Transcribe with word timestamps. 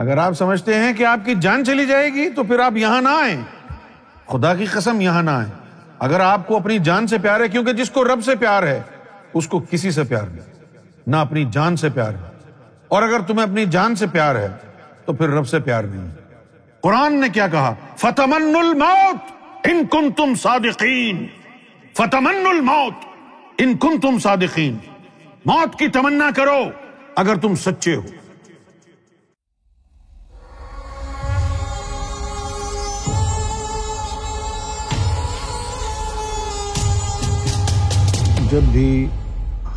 اگر 0.00 0.18
آپ 0.18 0.32
سمجھتے 0.32 0.74
ہیں 0.74 0.92
کہ 0.92 1.04
آپ 1.04 1.18
کی 1.24 1.34
جان 1.34 1.64
چلی 1.64 1.86
جائے 1.86 2.10
گی، 2.10 2.30
تو 2.30 2.44
پھر 2.44 2.58
آپ 2.58 2.76
یہاں 2.76 3.02
نہ 3.02 3.08
آئیں۔ 3.08 3.40
خدا 4.26 4.54
کی 4.54 4.64
قسم 4.64 5.00
یہاں 5.00 5.22
نہ 5.22 5.30
آئیں۔ 5.30 5.50
اگر 5.98 6.20
آپ 6.20 6.46
کو 6.46 6.56
اپنی 6.56 6.78
جان 6.78 7.06
سے 7.06 7.18
پیار 7.18 7.40
ہے، 7.40 7.48
کیونکہ 7.48 7.72
جس 7.72 7.90
کو 7.90 8.04
رب 8.04 8.24
سے 8.24 8.34
پیار 8.34 8.62
ہے، 8.62 8.82
اس 9.34 9.48
کو 9.48 9.64
کسی 9.70 9.90
سے 9.90 10.04
پیار 10.04 10.22
نہیں۔ 10.22 10.46
نہ 11.06 11.16
اپنی 11.16 11.44
جان 11.50 11.76
سے 11.76 11.88
پیار 11.88 12.12
ہے۔ 12.12 12.38
اور 12.88 13.02
اگر 13.02 13.20
تمہیں 13.20 13.42
اپنی 13.42 13.64
جان 13.64 13.94
سے 13.94 14.06
پیار 14.06 14.34
ہے، 14.34 14.48
تو 15.04 15.12
پھر 15.12 15.28
رب 15.28 15.48
سے 15.48 15.60
پیار 15.60 15.84
نہیں۔ 15.84 16.08
قرآن 16.80 17.20
نے 17.20 17.28
کیا 17.28 17.48
کہا؟ 17.48 17.74
فتمن 17.96 18.56
الموت 18.56 19.32
ان 19.64 19.82
کن 19.90 20.12
تم 20.12 20.34
صادقین 20.34 21.26
فتمن 21.96 22.46
الموت 22.46 22.94
ان 23.58 23.76
کن 23.76 24.00
تم 24.00 24.18
صادقین 24.18 24.76
موت 25.44 25.78
کی 25.78 25.88
تمنا 25.88 26.30
کرو 26.36 26.64
اگر 27.16 27.36
تم 27.36 27.54
سچے 27.54 27.94
ہو۔ 27.94 28.02
جب 38.50 38.60
بھی 38.72 39.06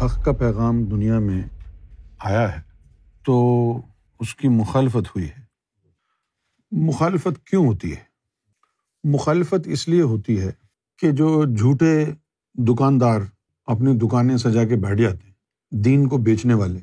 حق 0.02 0.26
کا 0.26 0.32
پیغام 0.32 0.84
دنیا 0.84 1.20
میں 1.20 1.42
آیا 2.20 2.56
ہے، 2.56 2.62
تو 3.26 3.72
اس 4.20 4.36
کی 4.36 4.48
مخالفت 4.48 5.08
ہوئی 5.08 5.26
ہے۔ 5.26 5.42
مخالفت 6.72 7.46
کیوں 7.46 7.68
ہوتی 7.68 7.92
ہے؟ 7.92 8.04
مخالفت 9.04 9.68
اس 9.68 9.88
لیے 9.88 10.02
ہوتی 10.02 10.42
ہے 10.42 10.52
کہ 11.00 11.12
جو 11.12 11.44
جھوٹے 11.58 12.06
دکاندار 12.54 13.20
اپنی 13.66 13.98
دکانیں 13.98 14.38
سجا 14.38 14.64
کے 14.64 14.76
بیٹھ 14.76 15.02
جاتے 15.02 15.28
ہیں، 15.28 15.34
دین 15.72 16.08
کو 16.08 16.18
بیچنے 16.18 16.54
والے، 16.54 16.80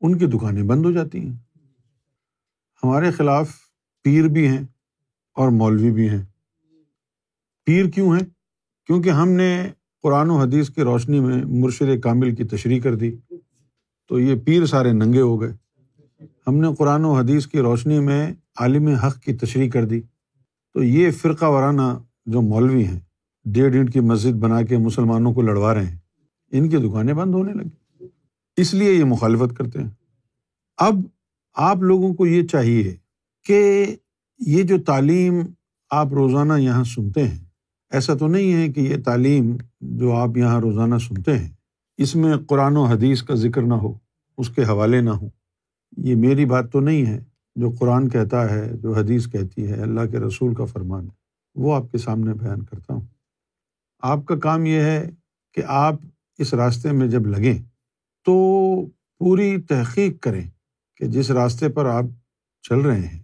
ان 0.00 0.18
کی 0.18 0.26
دکانیں 0.26 0.62
بند 0.62 0.84
ہو 0.84 0.92
جاتی 0.92 1.20
ہیں۔ 1.20 1.36
ہمارے 2.82 3.10
خلاف 3.10 3.50
پیر 4.02 4.28
بھی 4.28 4.48
ہیں 4.48 4.64
اور 5.34 5.48
مولوی 5.48 5.90
بھی 5.90 6.08
ہیں۔ 6.08 6.22
پیر 7.64 7.90
کیوں 7.90 8.16
ہیں؟ 8.16 8.26
کیونکہ 8.86 9.10
ہم 9.10 9.28
نے 9.28 9.70
قرآن 10.02 10.30
و 10.30 10.36
حدیث 10.36 10.70
کی 10.70 10.82
روشنی 10.82 11.20
میں 11.20 11.44
مرشد 11.44 12.00
کامل 12.02 12.34
کی 12.34 12.44
تشریح 12.44 12.80
کر 12.80 12.94
دی 12.94 13.16
تو 14.08 14.20
یہ 14.20 14.34
پیر 14.44 14.66
سارے 14.66 14.92
ننگے 14.92 15.20
ہو 15.20 15.40
گئے۔ 15.40 15.52
ہم 16.46 16.54
نے 16.54 16.68
قرآن 16.78 17.04
و 17.04 17.12
حدیث 17.12 17.46
کی 17.46 17.58
روشنی 17.58 18.00
میں 18.00 18.34
عالم 18.60 18.86
حق 18.86 19.20
کی 19.20 19.32
تشریح 19.32 19.70
کر 19.70 19.84
دی۔ 19.84 20.00
تو 20.74 20.82
یہ 20.82 21.10
فرقہ 21.10 21.44
وارانہ 21.44 21.82
جو 22.26 22.42
مولوی 22.42 22.84
ہیں، 22.84 23.00
ڈیڑھ 23.44 23.76
اینٹ 23.76 23.92
کی 23.92 24.00
مسجد 24.00 24.32
بنا 24.32 24.62
کے 24.62 24.78
مسلمانوں 24.78 25.34
کو 25.34 25.42
لڑوا 25.42 25.74
رہے 25.74 25.86
ہیں، 25.86 25.96
ان 26.52 26.68
کی 26.68 26.76
دکانیں 26.76 27.14
بند 27.14 27.34
ہونے 27.34 27.52
لگی۔ 27.52 28.04
اس 28.56 28.74
لیے 28.74 28.92
یہ 28.92 29.04
مخالفت 29.04 29.56
کرتے 29.56 29.78
ہیں۔ 29.78 29.90
اب 30.76 30.94
آپ 31.54 31.76
لوگوں 31.76 32.14
کو 32.14 32.26
یہ 32.26 32.46
چاہیے 32.46 32.96
کہ 33.44 33.86
یہ 34.38 34.62
جو 34.62 34.78
تعلیم 34.78 35.40
آپ 35.90 36.12
روزانہ 36.12 36.52
یہاں 36.58 36.84
سنتے 36.84 37.28
ہیں 37.28 37.44
ایسا 37.92 38.14
تو 38.14 38.26
نہیں 38.26 38.54
ہے 38.54 38.68
کہ 38.68 38.80
یہ 38.80 38.96
تعلیم 39.04 39.56
جو 39.80 40.12
آپ 40.12 40.36
یہاں 40.36 40.60
روزانہ 40.60 40.94
سنتے 40.98 41.38
ہیں، 41.38 41.50
اس 41.98 42.16
میں 42.16 42.36
قرآن 42.48 42.76
و 42.76 42.84
حدیث 42.84 43.22
کا 43.22 43.34
ذکر 43.34 43.62
نہ 43.62 43.74
ہو، 43.74 43.98
اس 44.38 44.50
کے 44.50 44.64
حوالے 44.64 45.00
نہ 45.00 45.10
ہوں 45.10 45.28
یہ 45.96 46.16
میری 46.16 46.44
بات 46.44 46.72
تو 46.72 46.80
نہیں 46.80 47.06
ہے 47.06 47.20
جو 47.56 47.70
قرآن 47.70 48.08
کہتا 48.08 48.50
ہے، 48.50 48.76
جو 48.76 48.92
حدیث 48.92 49.26
کہتی 49.26 49.66
ہے، 49.66 49.80
اللہ 49.80 50.00
کے 50.10 50.18
رسول 50.18 50.54
کا 50.54 50.64
فرمان 50.64 51.04
ہے۔ 51.04 51.22
وہ 51.54 51.74
آپ 51.74 51.82
کے 51.92 51.98
سامنے 51.98 52.34
بیان 52.34 52.62
کرتا 52.62 52.94
ہوں۔ 52.94 53.06
آپ 54.02 54.26
کا 54.26 54.38
کام 54.38 54.66
یہ 54.66 54.80
ہے 54.80 55.10
کہ 55.54 55.62
آپ 55.66 55.94
اس 56.38 56.54
راستے 56.54 56.92
میں 56.92 57.08
جب 57.08 57.26
لگیں 57.26 57.62
تو 58.24 58.34
پوری 59.18 59.60
تحقیق 59.60 60.20
کریں 60.20 60.48
کہ 60.96 61.06
جس 61.06 61.30
راستے 61.30 61.68
پر 61.68 61.84
آپ 61.84 62.04
چل 62.62 62.78
رہے 62.78 63.00
ہیں، 63.00 63.22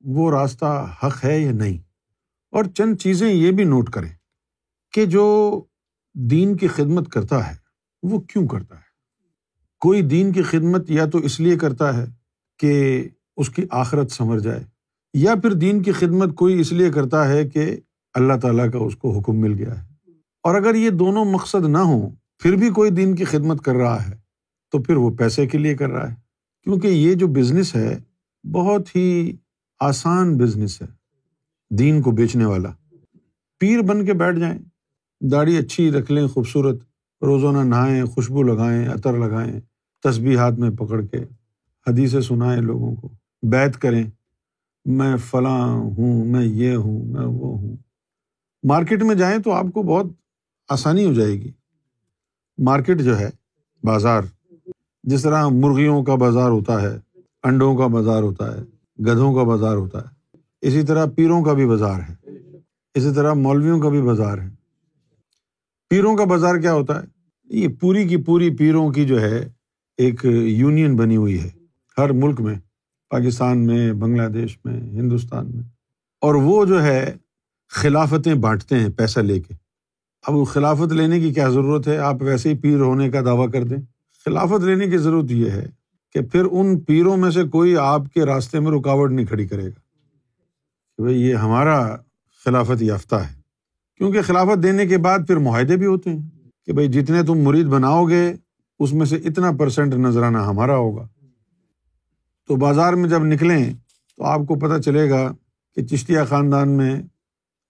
وہ 0.00 0.30
راستہ 0.30 0.94
حق 1.02 1.24
ہے 1.24 1.40
یا 1.40 1.52
نہیں۔ 1.52 1.91
اور 2.52 2.64
چند 2.64 2.96
چیزیں 2.96 3.32
یہ 3.32 3.50
بھی 3.50 3.64
نوٹ 3.64 3.90
کریں 3.90 4.08
کہ 4.92 5.06
جو 5.06 5.60
دین 6.14 6.56
کی 6.56 6.68
خدمت 6.68 7.08
کرتا 7.08 7.50
ہے، 7.50 7.56
وہ 8.02 8.20
کیوں 8.20 8.48
کرتا 8.48 8.76
ہے؟ 8.76 8.92
کوئی 9.80 10.02
دین 10.02 10.32
کی 10.32 10.42
خدمت 10.42 10.90
یا 10.90 11.06
تو 11.06 11.18
اس 11.18 11.40
لیے 11.40 11.56
کرتا 11.56 11.96
ہے 11.96 12.04
کہ 12.58 13.04
اس 13.36 13.50
کی 13.50 13.62
آخرت 13.70 14.10
سنور 14.10 14.38
جائے، 14.38 14.64
یا 15.14 15.34
پھر 15.34 15.52
دین 15.52 15.82
کی 15.82 15.92
خدمت 15.92 16.34
کوئی 16.34 16.60
اس 16.60 16.72
لیے 16.72 16.90
کرتا 16.90 17.28
ہے 17.28 17.48
کہ 17.48 17.76
اللہ 18.14 18.32
تعالیٰ 18.42 18.72
کا 18.72 18.78
اس 18.78 18.96
کو 18.96 19.18
حکم 19.18 19.36
مل 19.40 19.52
گیا 19.52 19.82
ہے۔ 19.82 20.10
اور 20.42 20.54
اگر 20.54 20.74
یہ 20.74 20.90
دونوں 20.90 21.24
مقصد 21.24 21.68
نہ 21.68 21.78
ہوں، 21.78 22.10
پھر 22.38 22.56
بھی 22.56 22.70
کوئی 22.70 22.90
دین 22.90 23.14
کی 23.14 23.24
خدمت 23.24 23.64
کر 23.64 23.74
رہا 23.74 24.08
ہے، 24.08 24.16
تو 24.70 24.82
پھر 24.82 24.96
وہ 24.96 25.10
پیسے 25.10 25.46
کے 25.46 25.58
لیے 25.58 25.74
کر 25.74 25.90
رہا 25.90 26.10
ہے۔ 26.10 26.14
کیونکہ 26.64 26.86
یہ 26.86 27.14
جو 27.14 27.26
بزنس 27.26 27.74
ہے، 27.76 27.98
بہت 28.52 28.96
ہی 28.96 29.36
آسان 29.80 30.38
بزنس 30.38 30.82
ہے۔ 30.82 31.01
دین 31.78 32.02
کو 32.02 32.10
بیچنے 32.10 32.44
والا۔ 32.44 32.68
پیر 33.58 33.82
بن 33.82 34.04
کے 34.04 34.12
بیٹھ 34.12 34.38
جائیں، 34.38 34.58
داڑھی 35.20 35.58
اچھی 35.58 35.90
رکھ 35.90 36.12
لیں، 36.12 36.26
خوبصورت 36.26 36.76
روزانہ 37.22 37.58
نہائیں، 37.58 38.04
خوشبو 38.04 38.42
لگائیں، 38.42 38.88
عطر 38.88 39.12
لگائیں 39.12 39.60
تصبیح 40.02 40.36
ہاتھ 40.36 40.54
میں 40.54 40.70
پکڑ 40.70 41.02
کے 41.02 41.18
حدیثیں 41.88 42.20
سنائیں 42.20 42.62
لوگوں 42.62 42.94
کو۔ 42.94 43.08
بیت 43.42 43.76
کریں، 43.76 44.04
میں 44.84 45.16
فلاں 45.16 45.68
ہوں، 45.68 46.24
میں 46.24 46.44
یہ 46.44 46.74
ہوں، 46.74 47.04
میں 47.04 47.26
وہ 47.26 47.58
ہوں۔ 47.58 47.76
مارکیٹ 48.62 49.02
میں 49.02 49.14
جائیں 49.14 49.38
تو 49.38 49.52
آپ 49.52 49.66
کو 49.74 49.82
بہت 49.82 50.06
آسانی 50.68 51.04
ہو 51.04 51.12
جائے 51.12 51.32
گی۔ 51.32 51.50
مارکیٹ 52.58 53.00
جو 53.00 53.18
ہے، 53.18 53.30
بازار۔ 53.84 54.22
جس 55.02 55.22
طرح 55.22 55.48
مرغیوں 55.48 56.04
کا 56.04 56.14
بازار 56.14 56.50
ہوتا 56.50 56.82
ہے، 56.82 57.20
انڈوں 57.42 57.76
کا 57.76 57.86
بازار 57.86 58.22
ہوتا 58.22 58.56
ہے، 58.56 58.62
گدھوں 59.02 59.34
کا 59.34 59.42
بازار 59.42 59.76
ہوتا 59.76 59.98
ہے 59.98 60.21
اسی 60.62 60.82
طرح 60.82 61.06
پیروں 61.16 61.44
کا 61.44 61.52
بھی 61.52 61.66
بازار 61.66 62.00
ہے۔ 62.08 62.30
اسی 62.94 63.14
طرح 63.14 63.32
مولویوں 63.32 63.80
کا 63.80 63.88
بھی 63.88 64.02
بازار 64.02 64.38
ہے۔ 64.38 64.48
پیروں 65.90 66.16
کا 66.16 66.24
بازار 66.24 66.54
کیا 66.54 66.74
ہوتا 66.74 67.02
ہے؟ 67.02 67.06
یہ 67.44 67.68
پوری 67.80 68.08
کی 68.08 68.16
پوری 68.16 68.56
پیروں 68.56 68.90
کی 68.90 69.04
جو 69.04 69.20
ہے، 69.20 69.48
ایک 69.96 70.24
یونین 70.42 70.96
بنی 70.96 71.16
ہوئی 71.16 71.40
ہے۔ 71.40 71.50
ہر 71.98 72.12
ملک 72.12 72.40
میں، 72.40 72.54
پاکستان 73.10 73.58
میں، 73.66 73.92
بنگلہ 73.92 74.28
دیش 74.28 74.58
میں، 74.64 74.80
ہندوستان 74.80 75.50
میں۔ 75.50 75.62
اور 76.20 76.34
وہ 76.34 76.64
جو 76.64 76.82
ہے، 76.82 77.16
خلافتیں 77.68 78.34
بانٹتے 78.34 78.78
ہیں 78.78 78.88
پیسہ 78.88 79.20
لے 79.20 79.40
کے۔ 79.40 79.54
اب 80.26 80.34
خلافت 80.46 80.92
لینے 80.92 81.20
کی 81.20 81.34
کیا 81.34 81.48
ضرورت 81.48 81.88
ہے؟ 81.88 81.98
آپ 81.98 82.16
ویسے 82.20 82.48
ہی 82.48 82.58
پیر 82.58 82.80
ہونے 82.80 83.10
کا 83.10 83.20
دعویٰ 83.20 83.50
کر 83.50 83.64
دیں۔ 83.64 83.76
خلافت 84.24 84.64
لینے 84.64 84.86
کی 84.86 84.98
ضرورت 84.98 85.30
یہ 85.30 85.50
ہے 85.50 85.66
کہ 86.12 86.20
پھر 86.20 86.44
ان 86.50 86.80
پیروں 86.80 87.16
میں 87.16 87.30
سے 87.30 87.42
کوئی 87.42 87.76
آپ 87.76 88.02
کے 88.14 88.24
راستے 88.24 88.60
میں 88.60 88.72
رکاوٹ 88.72 89.10
نہیں 89.10 89.26
کھڑی 89.26 89.48
کرے 89.48 89.64
گا۔ 89.64 89.91
کہ 90.96 91.02
بھائی 91.02 91.22
یہ 91.22 91.34
ہمارا 91.34 91.96
خلافت 92.44 92.82
یافتہ 92.82 93.14
ہے۔ 93.14 93.42
کیونکہ 93.96 94.22
خلافت 94.22 94.62
دینے 94.62 94.86
کے 94.86 94.98
بعد 94.98 95.18
پھر 95.26 95.36
معاہدے 95.36 95.76
بھی 95.76 95.86
ہوتے 95.86 96.10
ہیں 96.10 96.22
کہ 96.66 96.72
بھائی 96.72 96.88
جتنے 96.88 97.22
تم 97.22 97.38
مرید 97.38 97.66
بناؤ 97.66 98.04
گے، 98.04 98.32
اس 98.78 98.92
میں 98.92 99.06
سے 99.06 99.16
اتنا 99.16 99.50
پرسینٹ 99.52 99.94
نذرانہ 99.94 100.38
ہمارا 100.38 100.76
ہوگا۔ 100.76 101.08
تو 102.48 102.56
بازار 102.56 102.92
میں 102.92 103.08
جب 103.08 103.24
نکلیں 103.24 103.74
تو 104.16 104.24
آپ 104.24 104.40
کو 104.48 104.54
پتہ 104.54 104.80
چلے 104.80 105.10
گا 105.10 105.34
کہ 105.76 105.82
چشتیہ 105.82 106.18
خاندان 106.28 106.68
میں 106.68 107.02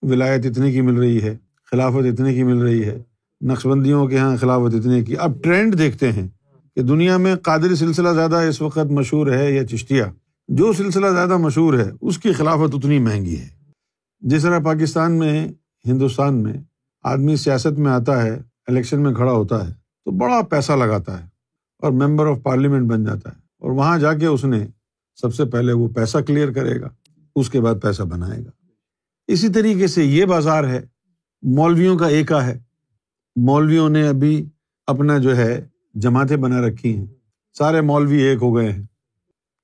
ولایت 0.03 0.47
اتنے 0.47 0.73
کی 0.73 0.81
مل 0.81 0.95
رہی 0.95 1.23
ہے، 1.23 1.37
خلافت 1.71 2.07
اتنے 2.13 2.35
کی 2.35 2.43
مل 2.43 2.59
رہی 2.59 2.85
ہے 2.85 3.03
نقش 3.41 3.67
بندیوں 3.67 4.07
کے 4.07 4.15
یہاں 4.15 4.37
خلافت 4.37 4.75
اتنے 4.75 5.05
کی۔ 5.05 5.17
اب 5.17 5.33
ٹرینڈ 5.43 5.79
دیکھتے 5.79 6.13
ہیں 6.13 6.29
کہ 6.77 6.83
دنیا 6.83 7.17
میں 7.17 7.37
قادری 7.37 7.75
سلسلہ 7.75 8.09
زیادہ 8.09 8.37
اس 8.37 8.63
وقت 8.63 8.79
مشہور 8.79 9.27
ہے 9.27 9.53
یا 9.53 9.67
چشتیہ۔ 9.67 10.03
جو 10.49 10.73
سلسلہ 10.73 11.07
زیادہ 11.07 11.37
مشہور 11.37 11.75
ہے، 11.75 11.91
اس 12.01 12.19
کی 12.19 12.33
خلافت 12.33 12.75
اتنی 12.75 12.99
مہنگی 12.99 13.39
ہے۔ 13.39 13.49
جس 14.21 14.43
طرح 14.43 14.59
پاکستان 14.59 15.13
میں، 15.13 15.49
ہندوستان 15.87 16.43
میں 16.43 16.53
آدمی 17.03 17.37
سیاست 17.37 17.79
میں 17.79 17.91
آتا 17.91 18.23
ہے، 18.23 18.39
الیکشن 18.67 19.03
میں 19.03 19.15
کھڑا 19.15 19.33
ہوتا 19.33 19.69
ہے، 19.69 19.73
تو 20.05 20.11
بڑا 20.11 20.43
پیسہ 20.43 20.73
لگاتا 20.73 21.21
ہے 21.21 21.29
اور 21.79 21.93
ممبر 21.93 22.27
آف 22.27 22.39
پارلیمنٹ 22.43 22.91
بن 22.91 23.05
جاتا 23.05 23.31
ہے۔ 23.31 23.43
اور 23.59 23.71
وہاں 23.71 23.99
جا 23.99 24.15
کے 24.15 24.27
اس 24.27 24.45
نے 24.45 24.67
سب 25.15 25.35
سے 25.35 25.45
پہلے 25.45 25.73
وہ 25.73 25.89
پیسہ 25.89 26.19
کلیئر 26.19 26.53
کرے 26.53 26.81
گا، 26.81 26.89
اس 27.37 27.51
کے 27.51 27.61
بعد 27.61 27.75
پیسہ 27.83 28.03
بنائے 28.03 28.45
گا۔ 28.45 28.51
اسی 29.27 29.49
طریقے 29.49 29.87
سے 29.87 30.05
یہ 30.05 30.25
بازار 30.25 30.65
ہے، 30.65 30.87
مولویوں 31.43 31.99
کا 31.99 32.07
ایکا 32.07 32.47
ہے۔ 32.47 32.59
مولویوں 33.37 33.89
نے 33.89 34.09
ابھی 34.09 34.49
اپنا 34.87 35.19
جو 35.19 35.37
ہے 35.37 35.69
جماعتیں 35.95 36.37
بنا 36.37 36.61
رکھی 36.61 36.97
ہیں۔ 36.97 37.07
سارے 37.59 37.81
مولوی 37.81 38.23
ایک 38.23 38.39
ہو 38.43 38.57
گئے 38.57 38.73
ہیں۔ 38.73 38.83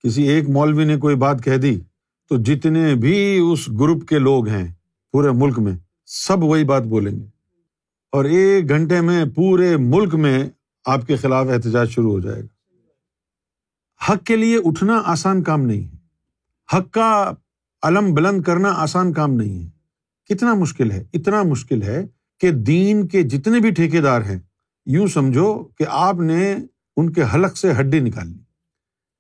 کسی 0.05 0.23
ایک 0.23 0.49
مولوی 0.49 0.85
نے 0.85 0.97
کوئی 0.97 1.17
بات 1.17 1.45
کہہ 1.45 1.56
دی 1.56 1.81
تو 2.29 2.37
جتنے 2.37 2.95
بھی 2.95 3.39
اس 3.53 3.69
گروپ 3.69 4.09
کے 4.09 4.19
لوگ 4.19 4.49
ہیں 4.49 4.73
پورے 5.12 5.31
ملک 5.31 5.59
میں 5.59 5.73
سب 6.06 6.45
وہی 6.45 6.65
بات 6.65 6.83
بولیں 6.83 7.21
گے۔ 7.21 7.25
اور 8.12 8.25
ایک 8.25 8.69
گھنٹے 8.69 9.00
میں 9.00 9.25
پورے 9.35 9.77
ملک 9.77 10.15
میں 10.15 10.50
آپ 10.85 11.06
کے 11.06 11.17
خلاف 11.17 11.47
احتجاج 11.49 11.91
شروع 11.91 12.11
ہو 12.11 12.21
جائے 12.21 12.43
گا۔ 12.43 12.59
حق 14.09 14.25
کے 14.25 14.37
لیے 14.37 14.59
اٹھنا 14.65 15.03
آسان 15.05 15.43
کام 15.43 15.62
نہیں 15.62 15.85
ہے۔ 15.85 15.97
حق 16.77 16.91
کا 16.91 17.33
علم 17.83 18.15
بلند 18.15 18.43
کرنا 18.43 18.69
آسان 18.69 19.12
کام 19.12 19.33
نہیں 19.33 19.65
ہے۔ 19.65 19.71
کتنا 20.29 20.55
مشکل 20.55 20.91
ہے، 20.91 21.05
اتنا 21.12 21.43
مشکل 21.43 21.83
ہے 21.83 22.06
کہ 22.41 22.50
دین 22.50 23.06
کے 23.06 23.23
جتنے 23.23 23.61
بھی 23.61 23.71
ٹھیکے 23.71 24.00
دار 24.00 24.21
ہیں، 24.21 24.39
یوں 24.87 25.06
سمجھو 25.06 25.65
کہ 25.65 25.85
آپ 25.89 26.15
نے 26.15 26.56
ان 26.97 27.12
کے 27.12 27.23
حلق 27.35 27.56
سے 27.56 27.73
ہڈی 27.81 28.00
نکال 28.00 28.29
لی۔ 28.29 28.48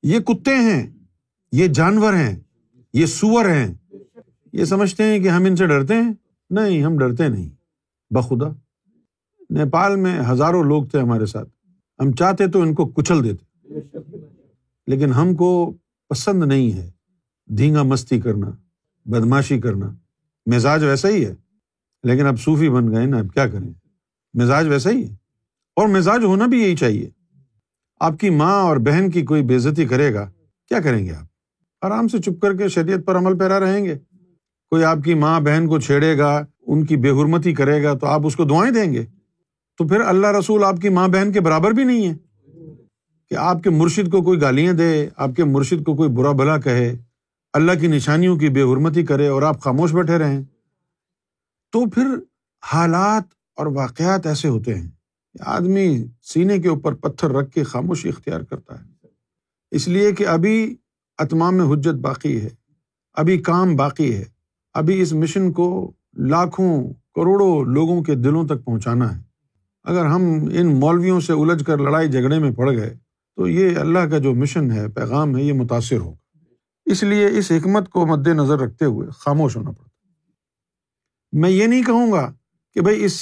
یہ 0.02 0.18
کتے 0.18 0.54
ہیں، 0.54 0.90
یہ 1.52 1.66
جانور 1.66 2.12
ہیں، 2.12 2.36
یہ 2.92 3.06
سور 3.06 3.44
ہیں۔ 3.44 3.74
یہ 4.52 4.64
سمجھتے 4.64 5.02
ہیں 5.04 5.18
کہ 5.18 5.28
ہم 5.28 5.44
ان 5.44 5.56
سے 5.56 5.66
ڈرتے 5.66 5.94
ہیں؟ 5.94 6.12
نہیں، 6.50 6.82
ہم 6.82 6.98
ڈرتے 6.98 7.28
نہیں۔ 7.28 7.48
بخدا، 8.10 8.46
نیپال 9.50 9.96
میں 9.96 10.20
ہزاروں 10.32 10.64
لوگ 10.64 10.84
تھے 10.84 11.00
ہمارے 11.00 11.26
ساتھ۔ 11.26 11.48
ہم 12.00 12.12
چاہتے 12.12 12.46
تو 12.46 12.62
ان 12.62 12.74
کو 12.74 12.86
کچل 12.86 13.24
دیتے، 13.24 13.74
لیکن 14.86 15.12
ہم 15.12 15.34
کو 15.34 15.74
پسند 16.08 16.44
نہیں 16.44 16.72
ہے۔ 16.72 16.90
دھینگا 17.46 17.82
مستی 17.82 18.20
کرنا، 18.20 18.50
بدماشی 19.04 19.60
کرنا۔ 19.60 19.94
مزاج 20.46 20.84
ویسا 20.84 21.08
ہی 21.08 21.24
ہے۔ 21.24 21.34
لیکن 22.02 22.26
اب 22.26 22.40
صوفی 22.40 22.68
بن 22.68 22.90
گئے 22.90 23.06
نا، 23.06 23.18
اب 23.18 23.34
کیا 23.34 23.48
کریں؟ 23.48 23.72
مزاج 24.34 24.68
ویسا 24.68 24.90
ہی 24.90 25.08
ہے۔ 25.08 25.14
اور 25.76 25.88
مزاج 25.88 26.24
ہونا 26.24 26.46
بھی 26.46 26.62
یہی 26.62 26.76
چاہیے۔ 26.76 27.10
آپ 28.00 28.18
کی 28.20 28.30
ماں 28.30 28.62
اور 28.62 28.76
بہن 28.76 29.10
کی 29.10 29.22
کوئی 29.22 29.42
بےزتی 29.42 29.86
کرے 29.86 30.14
گا، 30.14 30.30
کیا 30.68 30.80
کریں 30.80 31.06
گے 31.06 31.12
آپ؟ 31.12 31.24
آرام 31.82 32.08
سے 32.08 32.18
چپ 32.18 32.42
کر 32.42 32.56
کے 32.56 32.68
شریعت 32.68 32.98
پر 33.06 33.16
عمل 33.16 33.38
پیرا 33.38 33.60
رہیں 33.60 33.84
گے۔ 33.84 33.98
کوئی 34.70 34.84
آپ 34.84 34.98
کی 35.04 35.14
ماں 35.14 35.40
بہن 35.40 35.66
کو 35.66 35.80
چھیڑے 35.80 36.18
گا، 36.18 36.44
ان 36.66 36.84
کی 36.84 36.96
بے 36.96 37.10
حرمتی 37.10 37.54
کرے 37.54 37.82
گا، 37.82 37.94
تو 37.94 38.06
آپ 38.06 38.20
اس 38.24 38.36
کو 38.36 38.44
دعائیں 38.44 38.74
دیں 38.74 38.92
گے۔ 38.92 39.04
تو 39.78 39.86
پھر 39.86 40.00
اللہ 40.00 40.26
رسول 40.26 40.64
آپ 40.64 40.76
کی 40.82 40.88
ماں 40.88 41.08
بہن 41.08 41.32
کے 41.32 41.40
برابر 41.40 41.70
بھی 41.70 41.84
نہیں 41.84 42.08
ہے 42.08 42.14
کہ 43.28 43.34
آپ 43.34 43.62
کے 43.62 43.70
مرشد 43.70 44.10
کو 44.10 44.22
کوئی 44.22 44.40
گالیاں 44.40 44.72
دے، 44.72 45.08
آپ 45.16 45.30
کے 45.36 45.44
مرشد 45.44 45.84
کو 45.84 45.96
کوئی 45.96 46.08
برا 46.08 46.32
بلا 46.32 46.58
کہے، 46.58 46.96
اللہ 47.52 47.72
کی 47.80 47.86
نشانیوں 47.86 48.36
کی 48.36 48.48
بے 48.48 48.62
حرمتی 48.62 49.06
کرے 49.06 49.28
اور 49.28 49.42
آپ 49.42 49.60
خاموش 49.60 49.94
بیٹھے 49.94 50.18
رہیں۔ 50.18 50.42
تو 51.72 51.90
پھر 51.90 52.06
حالات 52.72 53.22
اور 53.56 53.66
واقعات 53.66 54.26
ایسے 54.26 54.48
ہوتے 54.48 54.74
ہیں۔ 54.74 54.97
آدمی 55.40 56.06
سینے 56.22 56.58
کے 56.58 56.68
اوپر 56.68 56.94
پتھر 56.94 57.30
رکھ 57.30 57.50
کے 57.50 57.62
خاموشی 57.62 58.08
اختیار 58.08 58.40
کرتا 58.40 58.80
ہے۔ 58.80 59.06
اس 59.70 59.88
لیے 59.88 60.12
کہ 60.12 60.26
ابھی 60.26 60.76
اتمام 61.18 61.56
میں 61.56 61.64
حجت 61.64 61.94
باقی 61.94 62.40
ہے، 62.40 62.48
ابھی 63.12 63.38
کام 63.38 63.76
باقی 63.76 64.14
ہے، 64.14 64.24
ابھی 64.74 65.00
اس 65.00 65.12
مشن 65.12 65.52
کو 65.52 65.92
لاکھوں 66.16 66.92
کروڑوں 67.14 67.64
لوگوں 67.64 68.02
کے 68.02 68.14
دلوں 68.14 68.46
تک 68.46 68.64
پہنچانا 68.64 69.16
ہے۔ 69.16 69.22
اگر 69.84 70.04
ہم 70.06 70.22
ان 70.52 70.80
مولویوں 70.80 71.20
سے 71.20 71.32
الجھ 71.32 71.64
کر 71.64 71.78
لڑائی 71.78 72.08
جھگڑے 72.08 72.38
میں 72.38 72.52
پڑ 72.52 72.72
گئے، 72.76 72.96
تو 73.36 73.48
یہ 73.48 73.76
اللہ 73.76 73.98
کا 73.98 74.18
جو 74.18 74.34
مشن 74.34 74.70
ہے، 74.70 74.88
پیغام 74.88 75.36
ہے، 75.36 75.42
یہ 75.42 75.52
متاثر 75.52 75.96
ہوگا۔ 75.96 76.16
اس 76.84 77.02
لیے 77.02 77.26
اس 77.38 77.52
حکمت 77.52 77.88
کو 77.88 78.06
مد 78.06 78.26
نظر 78.26 78.58
رکھتے 78.58 78.84
ہوئے 78.84 79.08
خاموش 79.10 79.56
ہونا 79.56 79.70
پڑتا 79.70 79.88
میں 81.32 81.50
یہ 81.50 81.66
نہیں 81.66 81.82
کہوں 81.82 82.12
گا 82.12 82.32
کہ 82.74 82.80
بھائی 82.80 83.04
اس 83.04 83.20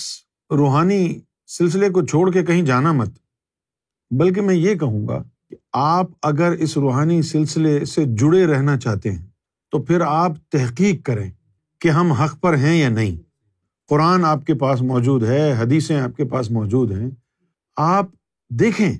روحانی 0.50 1.20
سلسلے 1.46 1.90
کو 1.90 2.06
چھوڑ 2.06 2.32
کے 2.32 2.42
کہیں 2.42 2.62
جانا 2.62 2.92
مت۔ 2.92 3.08
بلکہ 4.10 4.40
میں 4.40 4.54
یہ 4.54 4.74
کہوں 4.74 5.08
گا 5.08 5.22
کہ 5.50 5.56
آپ 5.72 6.06
اگر 6.22 6.52
اس 6.52 6.76
روحانی 6.76 7.22
سلسلے 7.22 7.84
سے 7.84 8.04
جڑے 8.04 8.46
رہنا 8.46 8.76
چاہتے 8.76 9.12
ہیں، 9.12 9.26
تو 9.70 9.82
پھر 9.82 10.00
آپ 10.00 10.32
تحقیق 10.48 11.06
کریں 11.06 11.30
کہ 11.80 11.88
ہم 11.88 12.12
حق 12.12 12.40
پر 12.40 12.56
ہیں 12.56 12.76
یا 12.76 12.88
نہیں۔ 12.88 13.22
قرآن 13.88 14.24
آپ 14.24 14.46
کے 14.46 14.54
پاس 14.54 14.82
موجود 14.82 15.22
ہے، 15.22 15.52
حدیثیں 15.52 16.00
آپ 16.00 16.16
کے 16.16 16.24
پاس 16.24 16.50
موجود 16.50 16.92
ہیں۔ 16.92 17.10
آپ 17.76 18.06
دیکھیں، 18.50 18.98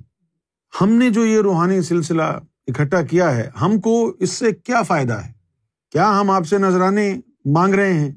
ہم 0.80 0.88
نے 0.88 1.10
جو 1.10 1.26
یہ 1.26 1.40
روحانی 1.40 1.82
سلسلہ 1.82 2.22
اکٹھا 2.66 3.02
کیا 3.02 3.36
ہے، 3.36 3.50
ہم 3.60 3.80
کو 3.80 4.16
اس 4.20 4.30
سے 4.30 4.52
کیا 4.52 4.82
فائدہ 4.82 5.14
ہے؟ 5.14 5.32
کیا 5.92 6.20
ہم 6.20 6.30
آپ 6.30 6.46
سے 6.46 6.58
نذرانے 6.58 7.20
مانگ 7.44 7.74
رہے 7.74 7.92
ہیں؟ 7.92 8.10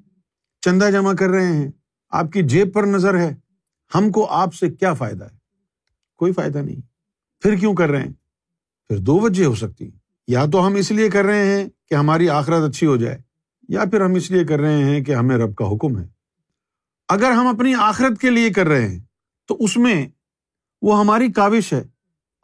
چندہ 0.61 0.89
جمع 0.93 1.13
کر 1.13 1.29
رہے 1.29 1.47
ہیں؟ 1.47 1.71
آپ 2.09 2.31
کی 2.31 2.41
جیب 2.43 2.73
پر 2.73 2.83
نظر 2.83 3.17
ہے؟ 3.17 3.35
ہم 3.95 4.11
کو 4.11 4.25
آپ 4.25 4.53
سے 4.53 4.69
کیا 4.69 4.93
فائدہ 4.93 5.23
ہے؟ 5.23 5.37
کوئی 6.15 6.33
فائدہ 6.33 6.57
نہیں۔ 6.57 6.81
پھر 7.41 7.55
کیوں 7.55 7.75
کر 7.75 7.89
رہے 7.89 8.01
ہیں؟ 8.01 8.13
پھر 8.87 8.97
دو 8.97 9.19
وجہ 9.19 9.45
ہو 9.45 9.55
سکتی 9.55 9.91
یا 10.27 10.45
تو 10.45 10.67
ہم 10.67 10.75
اس 10.75 10.91
لیے 10.91 11.09
کر 11.09 11.23
رہے 11.23 11.45
ہیں 11.45 11.69
کہ 11.89 11.93
ہماری 11.93 12.29
آخرت 12.29 12.69
اچھی 12.69 12.87
ہو 12.87 12.97
جائے، 12.97 13.17
یا 13.69 13.85
پھر 13.85 14.01
ہم 14.01 14.13
اس 14.13 14.31
لیے 14.31 14.43
کر 14.43 14.59
رہے 14.59 14.83
ہیں 14.83 15.03
کہ 15.03 15.15
ہمیں 15.15 15.37
رب 15.37 15.55
کا 15.55 15.65
حکم 15.65 15.99
ہے۔ 15.99 16.07
اگر 17.07 17.31
ہم 17.31 17.47
اپنی 17.47 17.75
آخرت 17.75 18.21
کے 18.21 18.29
لیے 18.29 18.49
کر 18.49 18.67
رہے 18.67 18.87
ہیں، 18.87 18.99
تو 19.47 19.57
اس 19.59 19.77
میں 19.77 20.07
وہ 20.81 20.99
ہماری 20.99 21.31
کاوش 21.31 21.73
ہے، 21.73 21.83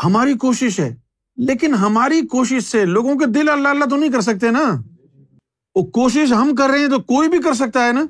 ہماری 0.04 0.34
کوشش 0.34 0.80
ہے۔ 0.80 0.96
لیکن 1.38 1.74
ہماری 1.74 2.22
کوشش 2.28 2.64
سے 2.64 2.86
لوگوں 2.86 3.16
کے 3.16 3.26
دل 3.26 3.50
اللہ 3.50 3.68
اللہ 3.68 3.86
تو 3.86 3.96
نہیں 3.96 4.12
کر 4.12 4.22
سکتے 4.22 4.52
نا۔ 4.52 4.82
وہ 5.76 5.84
کوشش 5.84 6.32
ہم 6.32 6.56
کر 6.56 6.70
رہے 6.70 6.80
ہیں 6.80 6.88
تو 6.88 7.00
کوئی 7.00 7.30
بھی 7.30 7.42
کر 7.42 7.54
سکتا 7.54 7.88
ہے 7.88 7.92
نا۔ 7.92 8.06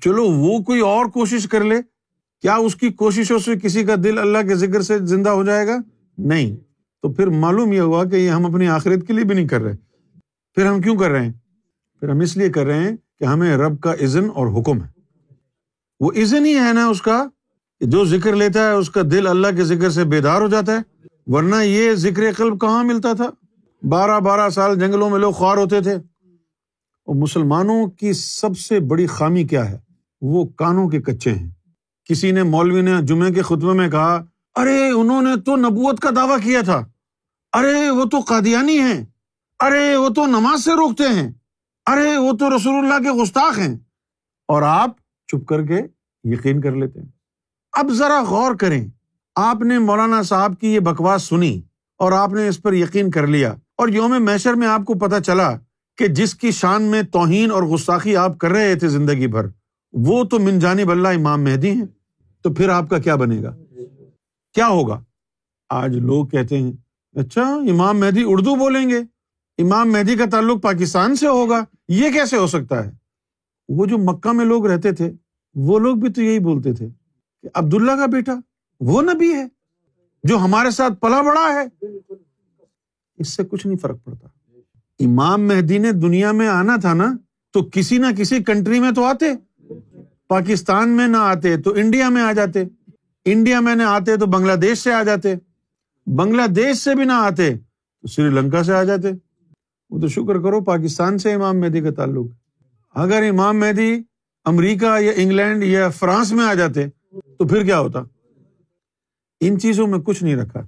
چلو 0.00 0.24
وہ 0.24 0.58
کوئی 0.58 0.80
اور 0.80 1.06
کوشش 1.06 1.48
کر 1.48 1.64
لے۔ 1.64 1.76
کیا 2.44 2.54
اس 2.54 2.76
کی 2.76 2.90
کوششوں 2.90 3.38
سے 3.38 3.58
کسی 3.62 3.84
کا 3.84 3.94
دل 4.04 4.18
اللہ 4.18 4.38
کے 4.48 4.54
ذکر 4.54 4.82
سے 4.82 4.98
زندہ 4.98 5.30
ہو 5.30 5.44
جائے 5.44 5.66
گا؟ 5.66 5.76
نہیں۔ 6.18 6.56
تو 7.02 7.12
پھر 7.12 7.26
معلوم 7.26 7.72
یہ 7.72 7.80
ہوا 7.80 8.04
کہ 8.04 8.16
یہ 8.16 8.30
ہم 8.30 8.46
اپنی 8.46 8.68
آخرت 8.68 9.06
کے 9.06 9.12
لیے 9.12 9.24
بھی 9.24 9.34
نہیں 9.34 9.48
کر 9.48 9.60
رہے۔ 9.60 9.72
پھر 10.54 10.66
ہم 10.66 10.80
کیوں 10.80 10.96
کر 10.96 11.10
رہے 11.10 11.26
ہیں؟ 11.26 11.32
پھر 12.00 12.08
ہم 12.08 12.20
اس 12.20 12.36
لیے 12.36 12.48
کر 12.48 12.64
رہے 12.64 12.78
ہیں 12.78 12.96
کہ 13.18 13.24
ہمیں 13.24 13.56
رب 13.56 13.80
کا 13.80 13.94
عزن 13.94 14.24
اور 14.34 14.60
حکم 14.60 14.82
ہے۔ 14.82 14.88
وہ 16.00 16.10
عزن 16.16 16.46
ہی 16.46 16.54
ہے 16.54 16.72
نا 16.72 16.86
اس 16.86 17.02
کا 17.02 17.26
جو 17.80 18.04
ذکر 18.04 18.36
لیتا 18.36 18.68
ہے 18.68 18.72
اس 18.72 18.90
کا 18.90 19.00
دل 19.10 19.26
اللہ 19.26 19.46
کے 19.56 19.64
ذکر 19.64 19.90
سے 19.90 20.04
بیدار 20.04 20.40
ہو 20.40 20.48
جاتا 20.48 20.72
ہے۔ 20.72 21.06
ورنہ 21.26 21.56
یہ 21.62 21.92
ذکر 21.92 22.32
قلب 22.36 22.60
کہاں 22.60 22.84
ملتا 22.84 23.12
تھا؟ 23.12 23.30
بارہ 23.88 24.20
بارہ 24.20 24.50
سال 24.50 24.78
جنگلوں 24.78 25.10
میں 25.10 25.18
لوگ 25.18 25.32
خوار 25.32 25.56
ہوتے 25.56 25.80
تھے۔ 25.80 25.92
اور 25.92 27.14
مسلمانوں 27.14 27.86
کی 27.86 28.12
سب 28.12 28.58
سے 28.58 28.80
بڑی 28.80 29.06
خامی 29.06 29.44
کیا 29.44 29.70
ہے؟ 29.70 29.78
وہ 30.22 30.44
کانوں 30.44 30.88
کے 30.88 31.02
کچے 31.02 31.32
ہیں۔ 31.32 31.50
کسی 32.04 32.30
نے 32.30 32.42
مولوی 32.42 32.80
نے 32.80 32.94
جمعے 33.02 33.32
کے 33.32 33.42
خطبے 33.42 33.72
میں 33.72 33.88
کہا، 33.88 34.24
ارے، 34.54 34.90
انہوں 34.90 35.22
نے 35.22 35.36
تو 35.40 35.56
نبوت 35.56 36.00
کا 36.00 36.10
دعویٰ 36.16 36.38
کیا 36.44 36.60
تھا۔ 36.60 36.86
ارے، 37.52 37.90
وہ 37.90 38.04
تو 38.04 38.20
قادیانی 38.20 38.78
ہیں۔ 38.78 39.04
ارے، 39.60 39.96
وہ 39.96 40.08
تو 40.08 40.26
نماز 40.26 40.64
سے 40.64 40.72
روکتے 40.72 41.04
ہیں۔ 41.08 41.32
ارے، 41.86 42.16
وہ 42.16 42.32
تو 42.32 42.56
رسول 42.56 42.74
اللہ 42.74 43.10
کے 43.10 43.22
گستاخ 43.22 43.58
ہیں۔ 43.58 43.78
اور 44.48 44.62
آپ 44.62 44.90
چپ 45.26 45.46
کر 45.46 45.62
کے 45.62 45.80
یقین 46.24 46.60
کر 46.60 46.72
لیتے 46.72 47.00
ہیں۔ 47.00 47.08
اب 47.72 47.88
ذرا 47.90 48.22
غور 48.22 48.54
کریں۔ 48.54 48.88
آپ 49.34 49.56
نے 49.56 49.78
مولانا 49.78 50.22
صاحب 50.22 50.54
کی 50.60 50.74
یہ 50.74 50.80
بکواس 50.80 51.22
سنی 51.22 51.62
اور 51.98 52.12
آپ 52.12 52.32
نے 52.32 52.48
اس 52.48 52.62
پر 52.62 52.72
یقین 52.72 53.10
کر 53.10 53.26
لیا۔ 53.26 53.50
اور 53.50 53.88
یوم 53.88 54.24
میشر 54.24 54.54
میں 54.54 54.68
آپ 54.68 54.80
کو 54.84 54.94
پتا 54.94 55.20
چلا 55.20 55.52
کہ 55.96 56.06
جس 56.06 56.34
کی 56.34 56.50
شان 56.50 56.82
میں 56.82 57.02
توہین 57.02 57.50
اور 57.50 57.62
گستاخی 57.62 58.16
آپ 58.16 58.38
کر 58.38 58.50
رہے 58.50 58.74
تھے 58.74 58.88
زندگی 58.88 59.26
بھر 59.26 59.46
وہ 59.94 60.24
تو 60.24 60.38
من 60.38 60.58
جانب 60.58 60.90
اللہ 60.90 61.08
امام 61.08 61.44
مہدی 61.44 61.70
ہیں، 61.70 61.86
تو 62.42 62.54
پھر 62.54 62.68
آپ 62.68 62.90
کا 62.90 62.98
کیا 62.98 63.14
بنے 63.14 63.42
گا؟ 63.42 63.56
کیا 64.54 64.68
ہوگا؟ 64.68 65.04
آج 65.68 65.96
لوگ 65.96 66.26
کہتے 66.26 66.58
ہیں 66.58 66.72
اچھا 67.14 67.42
امام 67.70 68.00
مہدی 68.00 68.22
اردو 68.26 68.54
بولیں 68.54 68.90
گے، 68.90 68.98
امام 69.58 69.92
مہدی 69.92 70.16
کا 70.16 70.24
تعلق 70.30 70.62
پاکستان 70.62 71.16
سے 71.16 71.26
ہوگا، 71.26 71.64
یہ 71.88 72.10
کیسے 72.10 72.36
ہو 72.36 72.46
سکتا 72.46 72.84
ہے؟ 72.84 72.90
وہ 73.68 73.86
جو 73.86 73.98
مکہ 73.98 74.32
میں 74.32 74.44
لوگ 74.44 74.66
رہتے 74.66 74.92
تھے، 74.92 75.12
وہ 75.54 75.78
لوگ 75.78 75.96
بھی 75.96 76.12
تو 76.12 76.22
یہی 76.22 76.38
بولتے 76.38 76.72
تھے 76.72 76.88
کہ 77.42 77.48
عبداللہ 77.54 77.92
کا 77.92 78.06
بیٹا، 78.06 78.32
وہ 78.80 79.02
نبی 79.02 79.32
ہے 79.32 79.46
جو 80.24 80.38
ہمارے 80.38 80.70
ساتھ 80.70 80.94
پلا 81.00 81.22
بڑا 81.22 81.54
ہے۔ 81.54 81.94
اس 83.16 83.28
سے 83.28 83.44
کچھ 83.44 83.66
نہیں 83.66 83.78
فرق 83.78 83.96
پڑتا۔ 84.04 84.28
امام 85.00 85.48
مہدی 85.48 85.78
نے 85.78 85.92
دنیا 85.92 86.32
میں 86.32 86.48
آنا 86.48 86.76
تھا 86.76 86.94
نا، 86.94 87.16
تو 87.50 87.64
کسی 87.72 87.98
نہ 87.98 88.06
کسی 88.18 88.42
کنٹری 88.42 88.80
میں 88.80 88.90
تو 88.90 89.04
آتے۔ 89.04 89.26
پاکستان 90.28 90.88
میں 90.88 91.08
نہ 91.08 91.16
آتے 91.16 91.56
تو 91.56 91.72
انڈیا 91.74 92.08
میں 92.08 92.22
آ 92.22 92.32
جاتے۔ 92.32 92.64
انڈیا 93.24 93.60
میں 93.60 93.74
نہ 93.74 93.82
آتے 93.82 94.16
تو 94.16 94.26
بنگلہ 94.26 94.52
دیش 94.52 94.78
سے 94.78 94.92
آ 94.92 95.02
جاتے۔ 95.02 95.34
بنگلہ 96.06 96.46
دیش 96.46 96.76
سے 96.76 96.94
بھی 96.94 97.04
نہ 97.04 97.12
آتے 97.12 97.54
تو 98.02 98.08
سری 98.08 98.28
لنکا 98.28 98.62
سے 98.62 98.72
آ 98.72 98.84
جاتے۔ 98.84 99.08
وہ 99.90 100.00
تو 100.00 100.08
شکر 100.08 100.38
کرو، 100.38 100.60
پاکستان 100.60 101.18
سے 101.18 101.32
امام 101.32 101.60
مہدی 101.60 101.80
کا 101.80 101.90
تعلق۔ 101.90 102.26
اگر 102.94 103.22
امام 103.28 103.58
مہدی 103.58 104.02
امریکہ 104.44 105.00
یا 105.00 105.12
انگلینڈ 105.16 105.64
یا 105.64 105.88
فرانس 105.88 106.32
میں 106.32 106.44
آ 106.44 106.54
جاتے 106.54 106.88
تو 107.38 107.48
پھر 107.48 107.64
کیا 107.64 107.78
ہوتا؟ 107.78 108.00
ان 109.40 109.58
چیزوں 109.58 109.86
میں 109.86 109.98
کچھ 109.98 110.24
نہیں 110.24 110.36
رکھا۔ 110.36 110.60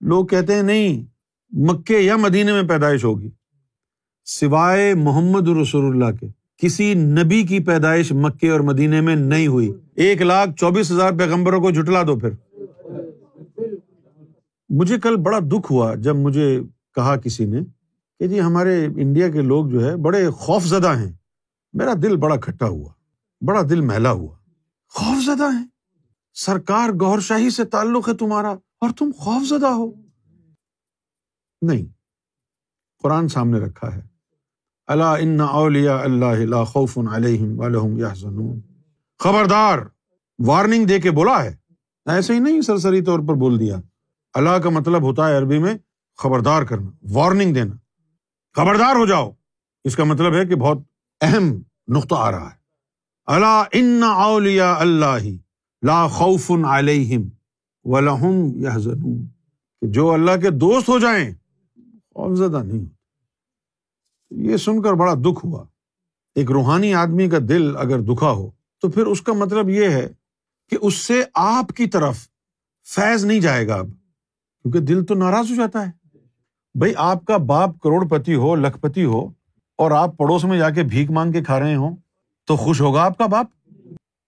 لوگ 0.00 0.26
کہتے 0.26 0.54
ہیں، 0.54 0.62
نہیں، 0.62 1.04
مکے 1.50 1.98
یا 1.98 2.16
مدینے 2.16 2.52
میں 2.52 2.62
پیدائش 2.62 3.04
ہوگی، 3.04 3.30
سوائے 4.24 4.94
محمد 4.94 5.48
رسول 5.48 5.84
اللہ 5.84 6.16
کے۔ 6.16 6.41
کسی 6.62 6.94
نبی 6.94 7.42
کی 7.42 7.60
پیدائش 7.60 8.12
مکے 8.12 8.50
اور 8.50 8.60
مدینے 8.60 9.00
میں 9.00 9.16
نہیں 9.16 9.46
ہوئی۔ 9.46 9.72
ایک 9.96 10.22
لاکھ 10.22 10.50
چوبیس 10.56 10.92
ہزار 10.92 11.10
پیغمبروں 11.10 11.60
کو 11.60 11.70
جٹلا 11.70 12.02
دو 12.02 12.18
پھر۔ 12.18 12.30
مجھے 14.68 14.98
کل 14.98 15.16
بڑا 15.16 15.38
دکھ 15.38 15.72
ہوا 15.72 15.94
جب 15.94 16.16
مجھے 16.16 16.60
کہا 16.94 17.16
کسی 17.16 17.44
نے 17.44 17.60
کہ 18.18 18.26
جی 18.28 18.40
ہمارے 18.40 18.84
انڈیا 18.84 19.28
کے 19.28 19.42
لوگ 19.42 19.66
جو 19.66 19.84
ہے 19.84 19.96
بڑے 19.96 20.30
خوف 20.30 20.64
زدہ 20.64 20.96
ہیں۔ 20.98 21.12
میرا 21.72 21.92
دل 22.02 22.16
بڑا 22.16 22.36
کھٹا 22.36 22.66
ہوا، 22.66 22.92
بڑا 23.46 23.62
دل 23.70 23.80
میلا 23.80 24.10
ہوا۔ 24.10 24.36
خوف 24.88 25.24
زدہ 25.24 25.48
ہیں۔ 25.58 25.66
سرکار 26.34 26.90
گور 27.00 27.18
شاہی 27.18 27.50
سے 27.50 27.64
تعلق 27.64 28.08
ہے 28.08 28.14
تمہارا 28.14 28.50
اور 28.50 28.90
تم 28.98 29.10
خوف 29.18 29.48
زدہ 29.48 29.66
ہو۔ 29.66 29.92
نہیں، 31.62 31.86
قرآن 33.02 33.28
سامنے 33.28 33.58
رکھا 33.58 33.96
ہے۔ 33.96 34.11
اللہ 34.86 35.04
ان 35.04 35.40
اولیا 35.40 35.96
اللہ 35.96 36.64
خوف 36.64 36.98
خبردار 39.18 39.78
وارننگ 40.46 40.84
دے 40.84 41.00
کے 41.00 41.10
بولا 41.10 41.44
ہے۔ 41.44 41.56
ایسے 42.06 42.34
ہی 42.34 42.38
نہیں 42.38 42.60
سرسری 42.60 43.02
طور 43.02 43.18
پر 43.18 43.34
بول 43.34 43.60
دیا۔ 43.60 43.76
اللہ 44.34 44.50
کا 44.50 44.70
مطلب 44.70 45.02
ہوتا 45.02 45.28
ہے 45.28 45.36
عربی 45.36 45.58
میں 45.58 45.74
خبردار 46.16 46.62
کرنا 46.62 46.90
وارننگ 47.12 47.54
دینا۔ 47.54 47.74
خبردار 48.56 48.96
ہو 48.96 49.06
جاؤ۔ 49.06 49.30
اس 49.84 49.96
کا 49.96 50.04
مطلب 50.04 50.34
ہے 50.34 50.46
کہ 50.46 50.54
بہت 50.54 50.78
اہم 51.20 51.62
نقطہ 51.88 52.14
آ 52.18 52.30
رہا 52.30 52.46
ہے۔ 52.46 52.62
اللہ 53.26 53.62
ان 53.72 54.02
اولیا 54.02 54.74
اللہ 54.74 55.28
لا 55.82 56.06
خوف 56.08 56.50
علیہم 56.50 57.22
ولہم 57.84 58.60
یحزنون۔ 58.60 59.26
کہ 59.80 59.86
جو 59.86 60.12
اللہ 60.12 60.36
کے 60.42 60.50
دوست 60.50 60.88
ہو 60.88 60.98
جائیں، 60.98 61.30
خوف 62.14 62.38
زدہ 62.38 62.62
نہیں 62.62 62.80
ہوتے 62.80 63.01
یہ 64.36 64.56
سن 64.56 64.82
کر 64.82 64.92
بڑا 64.92 65.14
دکھ 65.14 65.46
ہوا۔ 65.46 65.64
ایک 66.34 66.50
روحانی 66.50 66.94
آدمی 66.94 67.28
کا 67.28 67.38
دل 67.48 67.76
اگر 67.76 68.00
دکھا 68.00 68.30
ہو، 68.30 68.50
تو 68.80 68.90
پھر 68.90 69.06
اس 69.06 69.22
کا 69.22 69.32
مطلب 69.32 69.68
یہ 69.68 69.88
ہے 69.88 70.08
کہ 70.70 70.78
اس 70.80 70.94
سے 70.94 71.24
آپ 71.34 71.76
کی 71.76 71.86
طرف 71.86 72.28
فیض 72.84 73.24
نہیں 73.24 73.40
جائے 73.40 73.68
گا 73.68 73.74
اب، 73.74 73.86
کیونکہ 74.62 74.78
دل 74.78 75.04
تو 75.04 75.14
ناراض 75.14 75.50
ہو 75.50 75.54
جاتا 75.54 75.88
ہے۔ 75.88 76.18
بھائی 76.78 76.92
آپ 76.96 77.24
کا 77.24 77.36
باپ 77.36 77.78
کروڑ 77.78 78.08
پتی 78.08 78.34
ہو 78.34 78.54
لکھ 78.54 78.78
پتی 78.78 79.04
ہو 79.04 79.26
اور 79.78 79.90
آپ 79.90 80.16
پڑوس 80.16 80.44
میں 80.44 80.58
جا 80.58 80.70
کے 80.70 80.82
بھیک 80.82 81.10
مانگ 81.10 81.32
کے 81.32 81.44
کھا 81.44 81.60
رہے 81.60 81.74
ہوں، 81.74 81.96
تو 82.44 82.56
خوش 82.56 82.80
ہوگا 82.80 83.02
آپ 83.02 83.18
کا 83.18 83.26
باپ؟ 83.26 83.46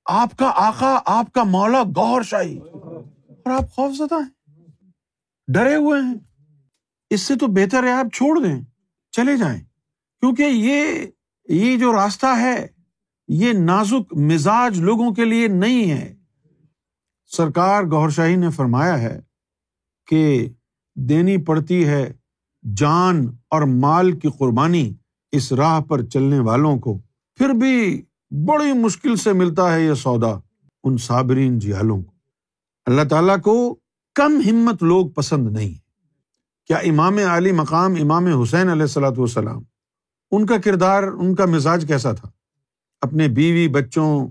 آپ 0.04 0.36
کا 0.36 0.52
آخا 0.54 0.98
آپ 1.06 1.32
کا 1.32 1.44
مولا 1.44 1.82
گور 1.82 2.22
شاہی۔ 2.22 2.58
اور 2.58 3.50
آپ 3.50 3.70
خوف 3.70 3.96
زدہ 3.96 4.14
ہیں، 4.14 4.60
ڈرے 5.48 5.74
ہوئے 5.74 6.00
ہیں۔ 6.02 6.14
اس 7.10 7.20
سے 7.20 7.36
تو 7.36 7.46
بہتر 7.46 7.82
ہے 7.82 7.92
آپ 7.92 8.14
چھوڑ 8.14 8.40
دیں، 8.40 8.62
چلے 9.10 9.36
جائیں۔ 9.36 9.60
کیونکہ 10.24 10.42
یہ 10.42 10.84
یہ 11.48 11.76
جو 11.76 11.92
راستہ 11.92 12.26
ہے، 12.26 12.66
یہ 13.28 13.52
نازک 13.52 14.16
مزاج 14.16 14.80
لوگوں 14.80 15.14
کے 15.14 15.24
لیے 15.24 15.48
نہیں 15.48 15.90
ہے۔ 15.90 16.14
سرکار 17.26 17.82
گور 17.82 18.10
شاہی 18.10 18.36
نے 18.36 18.50
فرمایا 18.50 19.00
ہے 19.00 19.20
کہ 20.06 20.48
دینی 20.94 21.36
پڑتی 21.36 21.84
ہے 21.84 22.12
جان 22.76 23.36
اور 23.50 23.62
مال 23.62 24.12
کی 24.12 24.28
قربانی 24.38 24.94
اس 25.32 25.52
راہ 25.52 25.80
پر 25.80 26.04
چلنے 26.04 26.38
والوں 26.38 26.78
کو۔ 26.78 26.98
پھر 27.34 27.48
بھی 27.48 28.02
بڑی 28.30 28.72
مشکل 28.72 29.16
سے 29.16 29.32
ملتا 29.32 29.74
ہے 29.74 29.84
یہ 29.84 29.94
سودا 29.94 30.38
ان 30.84 30.96
صابرین 30.96 31.58
جیالوں 31.58 32.02
کو۔ 32.02 32.10
اللہ 32.86 33.02
تعالیٰ 33.10 33.40
کو 33.40 33.76
کم 34.14 34.40
ہمت 34.50 34.82
لوگ 34.82 35.10
پسند 35.10 35.48
نہیں۔ 35.48 35.74
کیا 36.66 36.76
امام 36.76 37.18
علی 37.18 37.52
مقام 37.52 37.94
امام 38.00 38.26
حسین 38.26 38.68
علیہ 38.68 38.82
السلاۃ 38.82 39.18
والسلام 39.18 39.62
ان 40.30 40.46
کا 40.46 40.58
کردار، 40.58 41.02
ان 41.02 41.34
کا 41.34 41.46
مزاج 41.46 41.84
کیسا 41.88 42.12
تھا؟ 42.12 42.28
اپنے 43.00 43.28
بیوی، 43.28 43.68
بچوں 43.68 44.28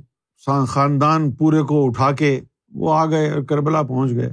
خاندان 0.68 1.32
پورے 1.32 1.62
کو 1.62 1.86
اٹھا 1.86 2.12
کے 2.12 2.42
وہ 2.72 2.94
آ 2.94 3.06
گئے 3.06 3.32
اور 3.32 3.44
کربلا 3.44 3.82
پہنچ 3.82 4.12
گئے۔ 4.12 4.32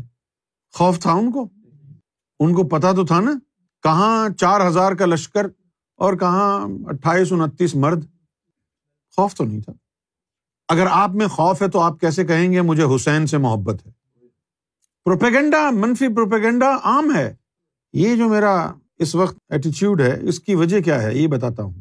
خوف 0.73 0.99
تھا 0.99 1.13
ان 1.13 1.33
کو؟ 1.33 1.49
ان 2.41 2.55
کو 2.55 2.63
پتا 2.69 2.93
تو 2.93 3.07
تھا 3.07 3.21
نا؟ 3.21 3.33
کہاں 3.83 4.29
چار 4.29 4.67
ہزار 4.69 4.93
کا 4.93 5.07
لشکر 5.07 5.47
اور 5.97 6.15
کہاں 6.15 6.69
اٹھائیس 6.87 7.33
انتیس 7.33 7.75
مرد؟ 7.75 8.05
خوف 9.17 9.35
تو 9.35 9.45
نہیں 9.45 9.61
تھا۔ 9.61 9.73
اگر 10.69 10.87
آپ 10.91 11.11
میں 11.11 11.27
خوف 11.27 11.63
ہے 11.63 11.69
تو 11.69 11.81
آپ 11.81 12.01
کیسے 12.01 12.25
کہیں 12.25 12.53
گے 12.53 12.61
مجھے 12.61 12.85
حسین 12.97 13.27
سے 13.27 13.39
محبت 13.39 13.87
ہے؟ 13.87 13.93
پروپیگنڈا، 15.05 15.71
منفی 15.71 16.09
پروپیگنڈا 16.09 16.77
عام 16.83 17.15
ہے۔ 17.15 17.35
یہ 17.93 18.17
جو 18.17 18.29
میرا 18.29 18.73
اس 19.01 19.15
وقت 19.15 19.39
ایٹیچیوڈ 19.49 20.01
ہے، 20.01 20.19
اس 20.23 20.41
کی 20.41 20.55
وجہ 20.55 20.81
کیا 20.81 21.03
ہے؟ 21.03 21.15
یہ 21.15 21.27
بتاتا 21.27 21.63
ہوں۔ 21.63 21.81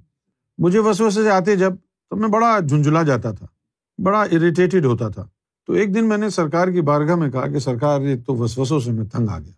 مجھے 0.57 0.79
وسوسے 0.79 1.23
سے 1.23 1.29
آتے 1.29 1.55
جب 1.55 1.73
تو 2.09 2.15
میں 2.15 2.29
بڑا 2.29 2.59
جھنجھلا 2.59 3.03
جاتا 3.03 3.31
تھا، 3.31 3.47
بڑا 4.03 4.21
اریٹیٹڈ 4.21 4.85
ہوتا 4.85 5.09
تھا۔ 5.09 5.27
تو 5.65 5.73
ایک 5.73 5.95
دن 5.95 6.09
میں 6.09 6.17
نے 6.17 6.29
سرکار 6.29 6.67
کی 6.67 6.81
بارگاہ 6.81 7.15
میں 7.15 7.29
کہا 7.29 7.47
کہ 7.47 7.59
سرکار، 7.59 8.01
یہ 8.01 8.15
تو 8.25 8.35
وسوسوں 8.35 8.79
سے 8.79 8.91
میں 8.91 9.05
تنگ 9.05 9.29
آ 9.29 9.39
گیا۔ 9.39 9.51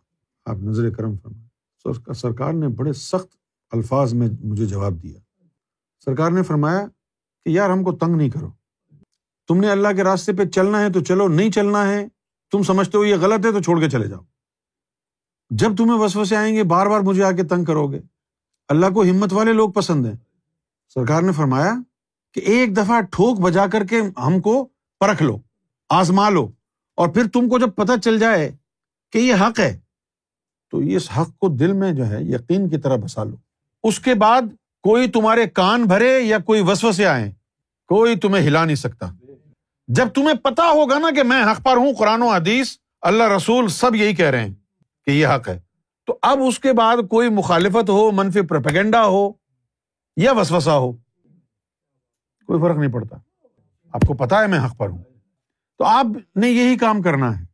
آپ 0.45 0.57
نظر 0.57 0.89
کرم 0.89 1.17
فرمائے 1.17 2.13
سرکار 2.13 2.53
نے 2.53 2.67
بڑے 2.67 2.93
سخت 2.93 3.27
الفاظ 3.71 4.13
میں 4.13 4.27
مجھے 4.43 4.65
جواب 4.65 5.03
دیا۔ 5.03 5.19
سرکار 6.05 6.31
نے 6.31 6.43
فرمایا 6.43 6.85
کہ 7.45 7.49
یار، 7.49 7.69
ہم 7.69 7.83
کو 7.83 7.91
تنگ 7.91 8.15
نہیں 8.15 8.29
کرو۔ 8.29 8.49
تم 9.47 9.57
نے 9.57 9.71
اللہ 9.71 9.87
کے 9.95 10.03
راستے 10.03 10.33
پہ 10.33 10.45
چلنا 10.45 10.81
ہے 10.81 10.91
تو 10.91 10.99
چلو، 10.99 11.27
نہیں 11.27 11.51
چلنا 11.51 11.87
ہے، 11.87 12.07
تم 12.51 12.63
سمجھتے 12.63 12.97
ہو 12.97 13.05
یہ 13.05 13.15
غلط 13.15 13.45
ہے 13.45 13.51
تو 13.51 13.61
چھوڑ 13.61 13.79
کے 13.79 13.89
چلے 13.89 14.07
جاؤ۔ 14.07 14.21
جب 15.51 15.77
تمہیں 15.77 15.99
وسوسے 15.99 16.35
آئیں 16.35 16.55
گے، 16.55 16.63
بار 16.63 16.85
بار 16.85 16.99
مجھے 16.99 17.23
آ 17.23 17.31
کے 17.31 17.43
تنگ 17.43 17.63
کرو 17.63 17.87
گے۔ 17.87 17.99
اللہ 18.69 18.85
کو 18.93 19.01
ہمت 19.01 19.33
والے 19.33 19.53
لوگ 19.53 19.69
پسند 19.69 20.05
ہیں۔ 20.05 20.15
سرکار 20.93 21.21
نے 21.21 21.31
فرمایا 21.31 21.73
کہ 22.33 22.39
ایک 22.39 22.77
دفعہ 22.77 23.01
ٹھوک 23.01 23.39
بجا 23.39 23.67
کر 23.67 23.83
کے 23.83 24.01
ہم 24.25 24.39
کو 24.39 24.67
پرکھ 24.99 25.23
لو، 25.23 25.37
آزما 25.89 26.29
لو۔ 26.29 26.51
اور 26.95 27.09
پھر 27.09 27.27
تم 27.33 27.49
کو 27.49 27.59
جب 27.59 27.75
پتہ 27.75 27.91
چل 28.03 28.19
جائے 28.19 28.51
کہ 29.11 29.17
یہ 29.17 29.33
حق 29.33 29.59
ہے، 29.59 29.79
تو 30.71 30.77
اس 30.77 31.09
حق 31.17 31.37
کو 31.37 31.47
دل 31.47 31.73
میں 31.73 31.91
جو 31.91 32.07
ہے 32.07 32.23
یقین 32.23 32.69
کی 32.69 32.77
طرح 32.77 32.95
بسا 32.95 33.23
لو۔ 33.23 33.35
اس 33.83 33.99
کے 33.99 34.13
بعد 34.13 34.41
کوئی 34.83 35.09
تمہارے 35.09 35.47
کان 35.47 35.83
بھرے 35.83 36.19
یا 36.19 36.37
کوئی 36.37 36.61
وسو 36.61 36.91
سے 36.91 37.05
آئے 37.05 37.31
کوئی 37.87 38.15
تمہیں 38.15 38.47
ہلا 38.47 38.65
نہیں 38.65 38.75
سکتا۔ 38.75 39.05
جب 39.87 40.07
تمہیں 40.07 40.33
پتا 40.33 40.63
ہوگا 40.63 40.99
نا 40.99 41.07
کہ 41.15 41.23
میں 41.23 41.43
حق 41.43 41.63
پر 41.63 41.77
ہوں، 41.77 41.93
قرآن 41.93 42.21
و 42.21 42.27
حدیث، 42.27 42.77
اللہ 43.01 43.23
رسول 43.23 43.67
سب 43.67 43.95
یہی 43.95 44.15
کہہ 44.15 44.25
رہے 44.25 44.47
ہیں۔ 44.47 44.60
کہ 45.05 45.11
یہ 45.11 45.27
حق 45.27 45.49
ہے۔ 45.49 45.59
تو 46.05 46.19
اب 46.21 46.39
اس 46.47 46.59
کے 46.59 46.73
بعد 46.73 46.97
کوئی 47.09 47.29
مخالفت 47.29 47.89
ہو، 47.89 48.11
منفی 48.11 48.41
پروپیگنڈا 48.41 49.05
ہو 49.05 49.31
یا 50.17 50.31
وسوسا 50.31 50.77
ہو، 50.77 50.91
کوئی 52.47 52.61
فرق 52.61 52.77
نہیں 52.77 52.91
پڑتا۔ 52.91 53.17
آپ 53.93 54.01
کو 54.07 54.13
پتا 54.13 54.41
ہے 54.41 54.47
میں 54.47 54.59
حق 54.59 54.77
پر 54.77 54.89
ہوں۔ 54.89 55.03
تو 55.77 55.85
آپ 55.85 56.05
نے 56.35 56.49
یہی 56.49 56.77
کام 56.77 57.01
کرنا 57.01 57.39
ہے۔ 57.39 57.45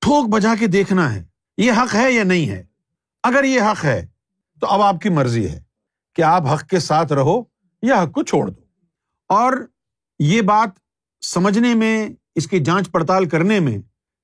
ٹھوک 0.00 0.28
بجا 0.28 0.54
کے 0.60 0.66
دیکھنا 0.66 1.14
ہے، 1.14 1.24
یہ 1.56 1.72
حق 1.72 1.94
ہے 1.94 2.12
یا 2.12 2.24
نہیں 2.24 2.48
ہے۔ 2.50 2.64
اگر 3.22 3.44
یہ 3.44 3.60
حق 3.60 3.84
ہے، 3.84 4.06
تو 4.60 4.66
اب 4.66 4.80
آپ 4.80 5.00
کی 5.00 5.08
مرضی 5.08 5.48
ہے 5.48 5.62
کہ 6.14 6.22
آپ 6.22 6.42
حق 6.46 6.66
کے 6.66 6.78
ساتھ 6.78 7.12
رہو 7.12 7.42
یا 7.82 8.02
حق 8.02 8.12
کو 8.12 8.22
چھوڑ 8.22 8.50
دو۔ 8.50 8.60
اور 9.28 9.52
یہ 10.18 10.42
بات 10.42 10.68
سمجھنے 11.24 11.74
میں، 11.74 12.08
اس 12.34 12.46
کی 12.46 12.60
جانچ 12.60 12.90
پڑتال 12.90 13.28
کرنے 13.28 13.60
میں 13.60 13.78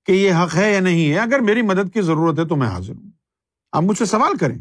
کہ 0.09 0.12
یہ 0.12 0.33
حق 0.33 0.57
ہے 0.57 0.73
یا 0.73 0.81
نہیں 0.81 1.11
ہے، 1.11 1.19
اگر 1.19 1.38
میری 1.38 1.62
مدد 1.62 1.95
کی 1.95 2.00
ضرورت 2.00 2.38
ہے 2.38 2.45
تو 2.45 2.57
میں 2.57 2.67
حاضر 2.67 2.95
ہوں۔ 2.95 3.11
آپ 3.73 3.83
مجھ 3.83 3.99
سے 3.99 4.05
سوال 4.05 4.37
کریں، 4.37 4.59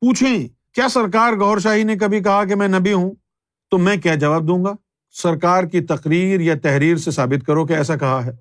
پوچھیں، 0.00 0.48
کیا 0.74 0.88
سرکار 0.88 1.32
گور 1.32 1.58
شاہی 1.58 1.82
نے 1.82 1.96
کبھی 1.96 2.22
کہا 2.22 2.44
کہ 2.44 2.54
میں 2.54 2.68
نبی 2.68 2.92
ہوں؟ 2.92 3.14
تو 3.70 3.78
میں 3.78 3.96
کیا 3.96 4.14
جواب 4.14 4.48
دوں 4.48 4.64
گا؟ 4.64 4.72
سرکار 5.10 5.64
کی 5.64 5.80
تقریر 5.80 6.40
یا 6.40 6.54
تحریر 6.62 6.96
سے 6.96 7.10
ثابت 7.10 7.46
کرو 7.46 7.66
کہ 7.66 7.72
ایسا 7.72 7.96
کہا 7.96 8.24
ہے۔ 8.24 8.32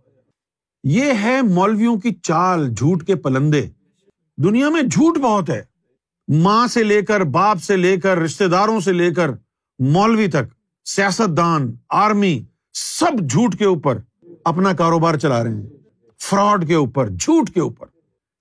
یہ 0.84 1.14
ہے 1.22 1.42
مولویوں 1.42 2.00
کی 2.00 2.14
چال 2.14 2.74
جھوٹ 2.74 3.08
کے 3.08 3.16
پلندے۔ 3.16 3.68
دنیا 4.38 4.70
میں 4.70 4.82
جھوٹ 4.82 5.18
بہت 5.18 5.50
ہے۔ 5.50 5.64
ماں 6.28 6.68
سے 6.68 6.84
لے 6.84 7.02
کر 7.02 7.22
باپ 7.22 7.62
سے 7.62 7.78
لے 7.78 7.98
کر 7.98 8.18
رشتے 8.18 8.48
داروں 8.48 8.80
سے 8.80 8.92
لے 8.92 9.14
کر 9.14 9.32
مولوی 9.80 10.28
تک 10.28 10.44
سیاست 10.86 11.38
دان 11.38 11.74
آرمی، 11.90 12.44
سب 12.74 13.30
جھوٹ 13.30 13.56
کے 13.58 13.66
اوپر 13.66 13.98
اپنا 14.46 14.74
کاروبار 14.74 15.16
چلا 15.16 15.44
رہے 15.44 15.52
ہیں۔ 15.52 15.75
فراڈ 16.20 16.68
کے 16.68 16.76
اوپر، 16.76 17.10
جھوٹ 17.10 17.50
کے 17.50 17.60
اوپر۔ 17.60 17.86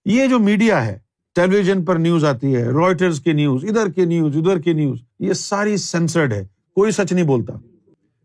یہ 0.04 0.26
جو 0.26 0.38
میڈیا 0.38 0.86
ہے 0.86 0.98
ٹیلی 1.34 1.56
ویژن 1.56 1.84
پر 1.84 1.96
نیوز 1.96 2.24
آتی 2.24 2.56
ہے 2.56 2.64
رائٹرس 2.64 3.20
کی 3.20 3.32
نیوز، 3.32 3.64
ادھر 3.64 3.90
کی 3.90 4.04
نیوز، 4.04 4.36
ادھر 4.36 4.58
کی 4.58 4.72
نیوز، 4.72 4.98
یہ 5.20 5.32
ساری 5.32 5.76
سینسرڈ 5.76 6.32
ہے، 6.32 6.46
کوئی 6.74 6.92
سچ 6.92 7.12
نہیں 7.12 7.24
بولتا۔ 7.24 7.52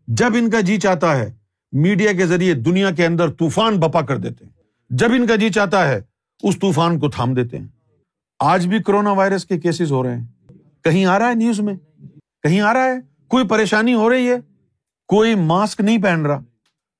جب 0.06 0.34
ان 0.38 0.50
کا 0.50 0.60
جی 0.60 0.80
چاہتا 0.80 1.18
ہے، 1.18 1.32
میڈیا 1.72 2.12
کے 2.12 2.26
ذریعے 2.26 2.54
دنیا 2.54 2.90
کے 2.90 3.06
اندر 3.06 3.30
طوفان 3.30 3.80
بپا 3.80 4.02
کر 4.02 4.16
دیتے 4.16 4.44
ہیں۔ 4.44 4.52
جب 4.90 5.12
ان 5.12 5.26
کا 5.26 5.36
جی 5.36 5.50
چاہتا 5.50 5.88
ہے، 5.88 6.00
اس 6.42 6.58
طوفان 6.58 6.98
کو 6.98 7.10
تھام 7.10 7.34
دیتے 7.34 7.58
ہیں۔ 7.58 7.68
آج 8.38 8.66
بھی 8.66 8.82
کرونا 8.82 9.12
وائرس 9.12 9.44
کے 9.44 9.58
کیسز 9.58 9.92
ہو 9.92 10.02
رہے 10.02 10.16
ہیں۔ 10.16 10.26
کہیں 10.84 11.04
آ 11.04 11.18
رہا 11.18 11.28
ہے 11.28 11.34
نیوز 11.34 11.60
میں؟ 11.60 11.74
کہیں 12.42 12.60
آ 12.60 12.74
رہا 12.74 12.84
ہے؟ 12.84 12.96
کوئی 13.28 13.46
پریشانی 13.46 13.94
ہو 13.94 14.10
رہی 14.10 14.28
ہے؟ 14.28 14.36
کوئی 15.08 15.34
ماسک 15.34 15.80
نہیں 15.80 16.02
پہن 16.02 16.26
رہا۔ 16.26 16.40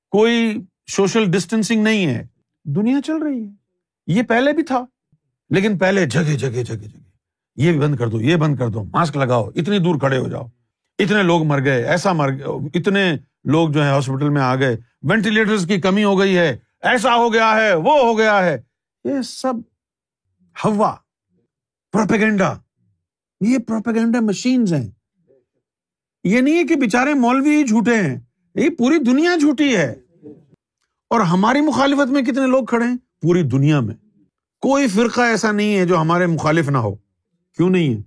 کوئی 0.09 0.57
سوشل 0.91 1.31
ڈسٹینسنگ 1.31 1.83
نہیں 1.83 2.05
ہے۔ 2.05 2.27
دنیا 2.63 3.01
چل 3.05 3.17
رہی 3.17 3.45
ہے۔ 3.45 3.51
یہ 4.07 4.21
پہلے 4.23 4.53
بھی 4.53 4.63
تھا، 4.63 4.85
لیکن 5.49 5.77
پہلے 5.77 6.05
جگہ 6.05 6.35
جگہ 6.35 6.63
جگہ 6.63 6.75
جگہ۔ 6.75 6.99
یہ 7.55 7.71
بھی 7.71 7.79
بند 7.79 7.95
کر 7.95 8.07
دو، 8.07 8.21
یہ 8.21 8.35
بند 8.35 8.55
کر 8.55 8.67
دو، 8.67 8.83
ماسک 8.83 9.17
لگاؤ، 9.17 9.49
اتنی 9.55 9.79
دور 9.79 9.95
کھڑے 9.95 10.17
ہو 10.17 10.27
جاؤ۔ 10.27 10.45
اتنے 10.99 11.23
لوگ 11.23 11.43
مر 11.43 11.63
گئے، 11.63 11.85
ایسا 11.85 12.13
مر 12.13 12.29
گئے، 12.29 12.79
اتنے 12.79 13.13
لوگ 13.43 13.69
جو 13.69 13.83
ہے 13.83 13.89
ہاسپٹل 13.89 14.29
میں 14.29 14.41
آ 14.41 14.55
گئے۔ 14.55 14.77
وینٹیلیٹر 15.03 15.57
کی 15.67 15.81
کمی 15.81 16.03
ہو 16.03 16.19
گئی 16.19 16.37
ہے، 16.37 16.57
ایسا 16.81 17.15
ہو 17.15 17.33
گیا 17.33 17.55
ہے، 17.55 17.73
وہ 17.73 17.99
ہو 18.01 18.17
گیا 18.17 18.45
ہے۔ 18.45 18.61
یہ 19.03 19.21
سب 19.21 19.53
ہوا، 20.65 20.95
پروپیگنڈا۔ 21.91 22.53
یہ 23.41 23.57
پروپیگنڈا 23.57 24.19
مشینز 24.19 24.73
ہیں۔ 24.73 24.91
یہ 26.23 26.41
نہیں 26.41 26.57
ہے 26.57 26.63
کہ 26.63 26.75
بےچارے 26.75 27.13
مولوی 27.13 27.63
جھوٹے 27.63 27.95
ہیں، 27.95 28.19
یہ 28.55 28.69
پوری 28.69 28.97
دنیا 28.97 29.35
جھوٹی 29.39 29.77
ہے۔ 29.77 29.95
اور 31.11 31.19
ہماری 31.19 31.61
مخالفت 31.61 32.11
میں 32.11 32.21
کتنے 32.21 32.47
لوگ 32.47 32.65
کھڑے 32.65 32.85
ہیں؟ 32.85 32.97
پوری 33.21 33.43
دنیا 33.43 33.79
میں۔ 33.79 33.95
کوئی 34.61 34.87
فرقہ 34.87 35.21
ایسا 35.21 35.51
نہیں 35.51 35.77
ہے 35.77 35.85
جو 35.85 36.01
ہمارے 36.01 36.25
مخالف 36.25 36.69
نہ 36.69 36.77
ہو۔ 36.77 36.95
کیوں 37.57 37.69
نہیں 37.69 37.93
ہے؟ 37.93 38.01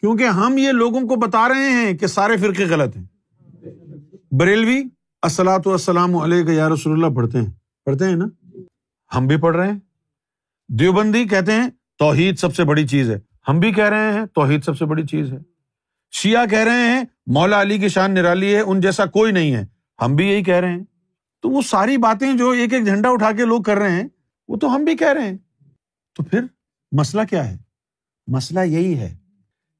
کیونکہ 0.00 0.24
ہم 0.24 0.58
یہ 0.58 0.72
لوگوں 0.72 1.00
کو 1.00 1.16
بتا 1.16 1.48
رہے 1.48 1.70
ہیں 1.70 1.98
کہ 1.98 2.06
سارے 2.06 2.36
فرقے 2.36 2.64
غلط 2.64 2.96
ہیں۔ 2.96 3.04
بریلوی 4.34 4.82
السلاۃ 5.22 5.58
والسلام 5.66 6.16
علیہ 6.16 6.50
یا 6.52 6.68
رسول 6.68 6.92
اللہ، 6.92 7.16
پڑھتے 7.16 7.38
ہیں۔ 7.38 7.46
پڑھتے 7.84 8.04
ہیں 8.04 8.16
نا؟ 8.16 8.26
ہم 9.16 9.26
بھی 9.26 9.36
پڑھ 9.36 9.56
رہے 9.56 9.72
ہیں۔ 9.72 9.78
دیوبندی 10.68 11.24
کہتے 11.24 11.52
ہیں 11.52 11.70
توحید 11.98 12.38
سب 12.38 12.54
سے 12.54 12.64
بڑی 12.64 12.86
چیز 12.86 13.10
ہے۔ 13.10 13.18
ہم 13.48 13.60
بھی 13.60 13.72
کہہ 13.72 13.88
رہے 13.88 14.12
ہیں 14.12 14.26
توحید 14.26 14.64
سب 14.64 14.78
سے 14.78 14.84
بڑی 14.84 15.06
چیز 15.06 15.32
ہے۔ 15.32 15.38
شیعہ 16.12 16.46
کہہ 16.46 16.58
رہے 16.58 16.90
ہیں 16.90 17.04
مولا 17.26 17.62
علی 17.62 17.78
کی 17.78 17.88
شان 17.88 18.14
نرالی 18.14 18.54
ہے، 18.54 18.60
ان 18.60 18.80
جیسا 18.80 19.04
کوئی 19.04 19.32
نہیں 19.32 19.54
ہے۔ 19.54 19.66
ہم 20.02 20.16
بھی 20.16 20.28
یہی 20.28 20.42
کہہ 20.42 20.54
رہے 20.54 20.72
ہیں۔ 20.72 20.84
تو 21.42 21.50
وہ 21.50 21.62
ساری 21.62 21.96
باتیں 21.96 22.32
جو 22.32 22.50
ایک 22.50 22.72
ایک 22.72 22.84
جھنڈا 22.84 23.08
اٹھا 23.08 23.32
کے 23.32 23.44
لوگ 23.44 23.62
کر 23.62 23.78
رہے 23.78 23.90
ہیں، 23.90 24.08
وہ 24.48 24.56
تو 24.56 24.76
ہم 24.76 24.84
بھی 24.84 24.96
کہہ 24.96 25.12
رہے 25.12 25.30
ہیں۔ 25.30 25.36
تو 26.16 26.22
پھر 26.22 26.40
مسئلہ 26.92 27.22
کیا 27.30 27.50
ہے؟ 27.50 27.56
مسئلہ 28.26 28.60
یہی 28.60 28.98
ہے 28.98 29.16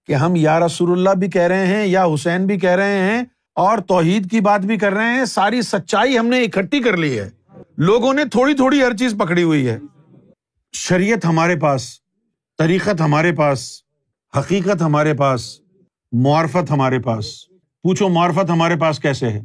کہ 0.07 0.15
ہم 0.15 0.37
یا 0.37 0.61
رسول 0.61 0.93
اللہ 0.93 1.11
بھی 1.11 1.31
کہہ 1.31 1.43
رہے 1.43 1.67
ہیں، 1.67 1.87
یا 1.87 2.05
حسین 2.05 2.47
بھی 2.47 2.59
کہہ 2.59 2.71
رہے 2.71 2.99
ہیں، 2.99 3.23
اور 3.55 3.79
توحید 3.79 4.31
کی 4.31 4.41
بات 4.41 4.61
بھی 4.61 4.77
کر 4.77 4.93
رہے 4.93 5.15
ہیں۔ 5.15 5.25
ساری 5.25 5.63
سچائی 5.63 6.19
ہم 6.19 6.27
نے 6.27 6.43
اکٹھی 6.43 6.83
کر 6.83 6.97
لی 6.97 7.19
ہے۔ 7.19 7.31
لوگوں 7.77 8.15
نے 8.15 8.25
تھوڑی 8.25 8.55
تھوڑی 8.55 8.83
ہر 8.83 8.97
چیز 8.97 9.15
پکڑی 9.19 9.43
ہوئی 9.43 9.69
ہے۔ 9.69 9.79
شریعت 10.73 11.25
ہمارے 11.25 11.57
پاس، 11.57 12.01
طریقت 12.59 13.01
ہمارے 13.01 13.33
پاس، 13.33 13.83
حقیقت 14.37 14.83
ہمارے 14.83 15.15
پاس، 15.15 15.61
معرفت 16.13 16.71
ہمارے 16.71 16.99
پاس۔ 16.99 17.49
پوچھو 17.83 18.09
معرفت 18.09 18.51
ہمارے 18.51 18.77
پاس 18.77 18.99
کیسے 18.99 19.29
ہے؟ 19.29 19.41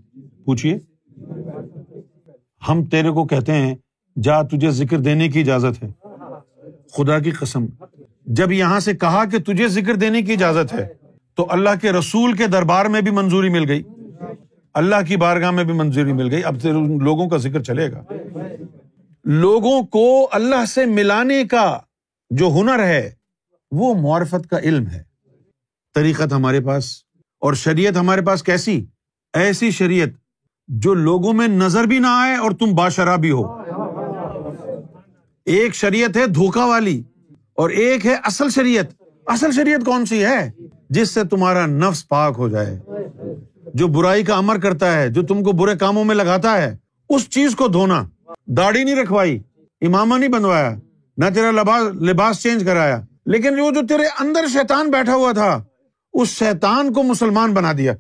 پوچھیے 0.46 0.79
ہم 2.70 2.84
تیرے 2.84 3.10
کو 3.10 3.25
کہتے 3.25 3.51
ہیں، 3.51 3.75
جا 4.24 4.41
تجھے 4.41 4.72
ذکر 4.72 5.00
دینے 5.00 5.29
کی 5.29 5.39
اجازت 5.39 5.84
ہے۔ 5.84 5.91
خدا 6.98 7.20
کی 7.20 7.32
قسم۔ 7.32 7.65
جب 8.25 8.51
یہاں 8.51 8.79
سے 8.79 8.93
کہا 8.93 9.25
کہ 9.25 9.38
تجھے 9.39 9.67
ذکر 9.67 9.96
دینے 9.96 10.22
کی 10.22 10.34
اجازت 10.34 10.74
ہے، 10.74 10.88
تو 11.36 11.48
اللہ 11.50 11.70
کے 11.82 11.91
رسول 11.91 12.34
کے 12.34 12.48
دربار 12.48 12.86
میں 12.86 13.01
بھی 13.01 13.12
منظوری 13.12 13.50
مل 13.50 13.70
گئی۔ 13.70 13.84
اللہ 14.74 14.96
کی 15.08 15.17
بارگاہ 15.17 15.51
میں 15.51 15.63
بھی 15.63 15.74
منظوری 15.74 16.13
مل 16.13 16.32
گئی۔ 16.32 16.43
اب 16.43 16.55
لوگوں 17.01 17.29
کا 17.29 17.38
ذکر 17.38 17.63
چلے 17.63 17.91
گا۔ 17.91 18.03
لوگوں 19.24 19.84
کو 19.84 20.29
اللہ 20.32 20.65
سے 20.65 20.86
ملانے 20.86 21.46
کا 21.46 21.79
جو 22.29 22.50
ہنر 22.62 22.84
ہے، 22.84 23.12
وہ 23.72 23.93
معرفت 23.93 24.50
کا 24.50 24.58
علم 24.58 24.88
ہے۔ 24.88 25.03
طریقت 25.96 26.34
ہمارے 26.34 26.60
پاس 26.60 26.98
اور 27.39 27.53
شریعت 27.53 27.98
ہمارے 27.98 28.22
پاس 28.22 28.43
کیسی؟ 28.43 28.86
ایسی 29.34 29.72
شریعت 29.72 30.10
جو 30.67 30.93
لوگوں 30.93 31.34
میں 31.34 31.48
نظر 31.48 31.84
بھی 31.84 32.00
نہ 32.00 32.08
آئے 32.10 32.36
اور 32.36 32.51
تم 32.51 32.75
باشرا 32.75 33.15
بھی 33.15 33.32
ہو۔ 33.32 33.58
ایک 35.46 35.75
شریعت 35.75 36.17
ہے 36.17 36.27
دھوکا 36.27 36.65
والی 36.65 37.03
اور 37.55 37.70
ایک 37.70 38.05
ہے 38.05 38.15
اصل 38.24 38.50
شریعت۔ 38.50 38.86
اصل 39.27 39.51
شریعت 39.51 39.86
کون 39.86 40.05
سی 40.05 40.25
ہے؟ 40.25 40.51
جس 40.89 41.10
سے 41.10 41.24
تمہارا 41.24 41.65
نفس 41.65 42.08
پاک 42.08 42.36
ہو 42.38 42.50
جائے۔ 42.50 42.79
جو 43.74 43.88
برائی 43.88 44.24
کا 44.24 44.36
امر 44.36 44.58
کرتا 44.58 44.98
ہے، 44.98 45.10
جو 45.10 45.24
تم 45.24 45.43
کو 45.43 45.51
برے 45.51 45.75
کاموں 45.75 46.03
میں 46.03 46.15
لگاتا 46.15 46.58
ہے، 46.58 46.77
اس 47.10 47.29
چیز 47.29 47.55
کو 47.55 47.67
دھونا۔ 47.67 48.03
داڑھی 48.48 48.84
نہیں 48.84 48.96
رکھوائی، 48.96 49.39
امامہ 49.82 50.15
نہیں 50.15 50.29
بنوایا، 50.29 50.75
نہ 51.17 51.25
تیرا 51.36 51.51
لباس 51.51 51.96
لباس 51.96 52.41
چینج 52.41 52.63
کرایا۔ 52.65 53.01
لیکن 53.25 53.60
وہ 53.60 53.72
جو 53.72 53.88
تیرے 53.88 54.03
اندر 54.20 54.46
شیطان 54.48 54.91
بیٹھا 54.91 55.15
ہوا 55.15 55.32
تھا، 55.32 55.63
اس 56.13 56.27
شیطان 56.27 56.93
کو 56.93 57.03
مسلمان 57.03 57.53
بنا 57.53 57.72
دیا۔ 57.77 57.93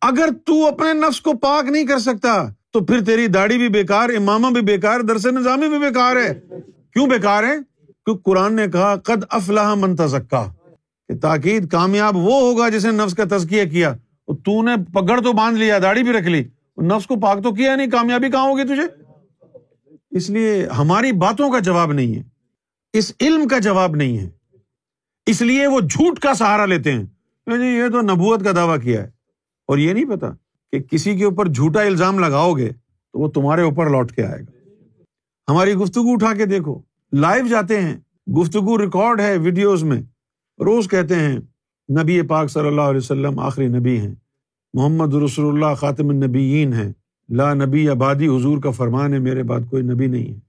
اگر 0.00 0.28
تو 0.44 0.66
اپنے 0.66 0.92
نفس 0.92 1.20
کو 1.20 1.32
پاک 1.32 1.64
نہیں 1.64 1.84
کر 1.84 1.98
سکتا، 1.98 2.48
تو 2.72 2.80
پھر 2.80 3.04
تیری 3.04 3.26
داڑھی 3.26 3.58
بھی 3.58 3.68
بےکار 3.68 4.08
امامہ 4.08 4.50
بھی 4.50 4.60
بےکار 4.60 5.00
درس 5.00 5.26
نظامی 5.26 5.68
بھی 5.68 5.78
بےکار 5.78 6.16
ہے۔ 6.16 6.34
کیوں 6.92 7.06
بےکار 7.06 7.44
ہے؟ 7.44 7.86
کیوں 7.86 8.18
قرآن 8.18 8.54
نے 8.54 8.66
کہا، 8.68 8.96
قد 8.96 9.24
افلاح 9.30 9.74
منتظکا 9.74 10.52
کہ 11.08 11.18
تاکید 11.18 11.68
کامیاب 11.68 12.16
وہ 12.16 12.40
ہوگا 12.40 12.68
جس 12.68 12.84
نے 12.84 12.90
نفس 12.90 13.14
کا 13.14 13.24
تزکیہ 13.30 13.64
کیا۔ 13.64 13.96
تو 14.44 14.62
نے 14.62 14.72
پگڑ 14.92 15.20
تو 15.20 15.32
باندھ 15.32 15.58
لیا، 15.58 15.78
داڑھی 15.78 16.02
بھی 16.02 16.12
رکھ 16.12 16.28
لی۔ 16.28 16.44
نفس 16.82 17.06
کو 17.06 17.16
پاک 17.16 17.42
تو 17.42 17.54
کیا 17.54 17.76
نہیں، 17.76 17.90
کامیابی 17.90 18.30
کہاں 18.30 18.48
ہوگی 18.48 18.62
تجھے؟ 18.62 19.02
اس 20.10 20.30
لیے 20.30 20.66
ہماری 20.66 21.12
باتوں 21.12 21.50
کا 21.50 21.58
جواب 21.58 21.92
نہیں 21.92 22.14
ہے۔ 22.14 22.22
اس 22.92 23.12
علم 23.20 23.48
کا 23.48 23.58
جواب 23.58 23.96
نہیں 23.96 24.18
ہے۔ 24.18 24.30
اس 25.26 25.42
لیے 25.42 25.66
وہ 25.66 25.80
جھوٹ 25.80 26.18
کا 26.18 26.34
سہارا 26.34 26.66
لیتے 26.66 26.92
ہیں۔ 26.92 27.02
جی 27.46 27.66
یہ 27.66 27.88
تو 27.88 28.00
نبوت 28.00 28.44
کا 28.44 28.52
دعویٰ 28.56 28.82
کیا 28.82 29.02
ہے۔ 29.02 29.15
اور 29.66 29.78
یہ 29.78 29.92
نہیں 29.92 30.04
پتا 30.04 30.30
کہ 30.72 30.78
کسی 30.78 31.16
کے 31.16 31.24
اوپر 31.24 31.48
جھوٹا 31.48 31.82
الزام 31.82 32.18
لگاؤ 32.18 32.52
گے 32.52 32.68
تو 33.12 33.18
وہ 33.18 33.28
تمہارے 33.28 33.62
اوپر 33.62 33.90
لوٹ 33.90 34.12
کے 34.12 34.22
آئے 34.22 34.40
گا۔ 34.40 34.56
ہماری 35.52 35.74
گفتگو 35.74 36.12
اٹھا 36.12 36.34
کے 36.34 36.46
دیکھو۔ 36.46 36.80
لائیو 37.12 37.46
جاتے 37.46 37.80
ہیں۔ 37.80 37.96
گفتگو 38.30 38.78
ریکارڈ 38.78 39.20
ہے 39.20 39.36
ویڈیوز 39.36 39.82
میں۔ 39.82 40.02
روز 40.58 40.88
کہتے 40.88 41.14
ہیں، 41.14 41.38
نبی 42.02 42.22
پاک 42.22 42.50
صلی 42.50 42.66
اللہ 42.66 42.80
علیہ 42.80 42.98
وسلم 42.98 43.38
آخری 43.38 43.68
نبی 43.68 43.98
ہیں۔ 43.98 44.14
محمد 44.74 45.14
رسول 45.14 45.54
اللہ 45.54 45.74
خاطم 45.74 46.08
النبیین 46.08 46.72
ہیں۔ 46.72 46.92
لا 47.28 47.54
نبی 47.54 47.88
آبادی، 47.88 48.28
حضور 48.28 48.58
کا 48.58 48.70
فرمان 48.70 49.14
ہے، 49.14 49.18
میرے 49.18 49.42
بعد 49.42 49.60
کوئی 49.70 49.82
نبی 49.82 50.06
نہیں 50.06 50.34
ہے۔ 50.34 50.40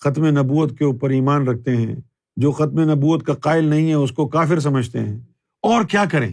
ختم 0.00 0.26
نبوت 0.26 0.78
کے 0.78 0.84
اوپر 0.84 1.10
ایمان 1.10 1.48
رکھتے 1.48 1.76
ہیں۔ 1.76 1.96
جو 2.36 2.52
ختم 2.52 2.90
نبوت 2.90 3.22
کا 3.22 3.34
قائل 3.34 3.64
نہیں 3.64 3.88
ہے، 3.88 3.94
اس 3.94 4.12
کو 4.12 4.28
کافر 4.28 4.60
سمجھتے 4.60 5.00
ہیں۔ 5.00 5.20
اور 5.62 5.84
کیا 5.84 6.04
کریں؟ 6.12 6.32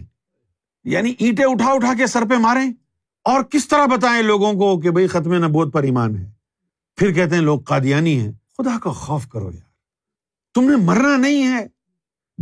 یعنی 0.84 1.14
اینٹیں 1.18 1.44
اٹھا 1.44 1.72
اٹھا 1.72 1.94
کے 1.94 2.06
سر 2.06 2.22
پہ 2.30 2.34
ماریں 2.34 2.72
اور 3.24 3.42
کس 3.42 3.68
طرح 3.68 3.86
بتائیں 3.86 4.22
لوگوں 4.22 4.52
کو 4.52 4.80
کہ 4.80 4.90
بھائی 4.90 5.06
ختم 5.06 5.44
نبوت 5.44 5.72
پر 5.72 5.82
ایمان 5.82 6.16
ہے؟ 6.16 6.30
پھر 6.96 7.12
کہتے 7.12 7.34
ہیں 7.34 7.42
لوگ 7.42 7.60
قادیانی 7.60 8.20
ہیں۔ 8.20 8.32
خدا 8.58 8.78
کا 8.82 8.90
خوف 8.90 9.28
کرو 9.28 9.44
یار۔ 9.44 9.68
تم 10.54 10.70
نے 10.70 10.76
مرنا 10.76 11.16
نہیں 11.16 11.52
ہے۔ 11.52 11.66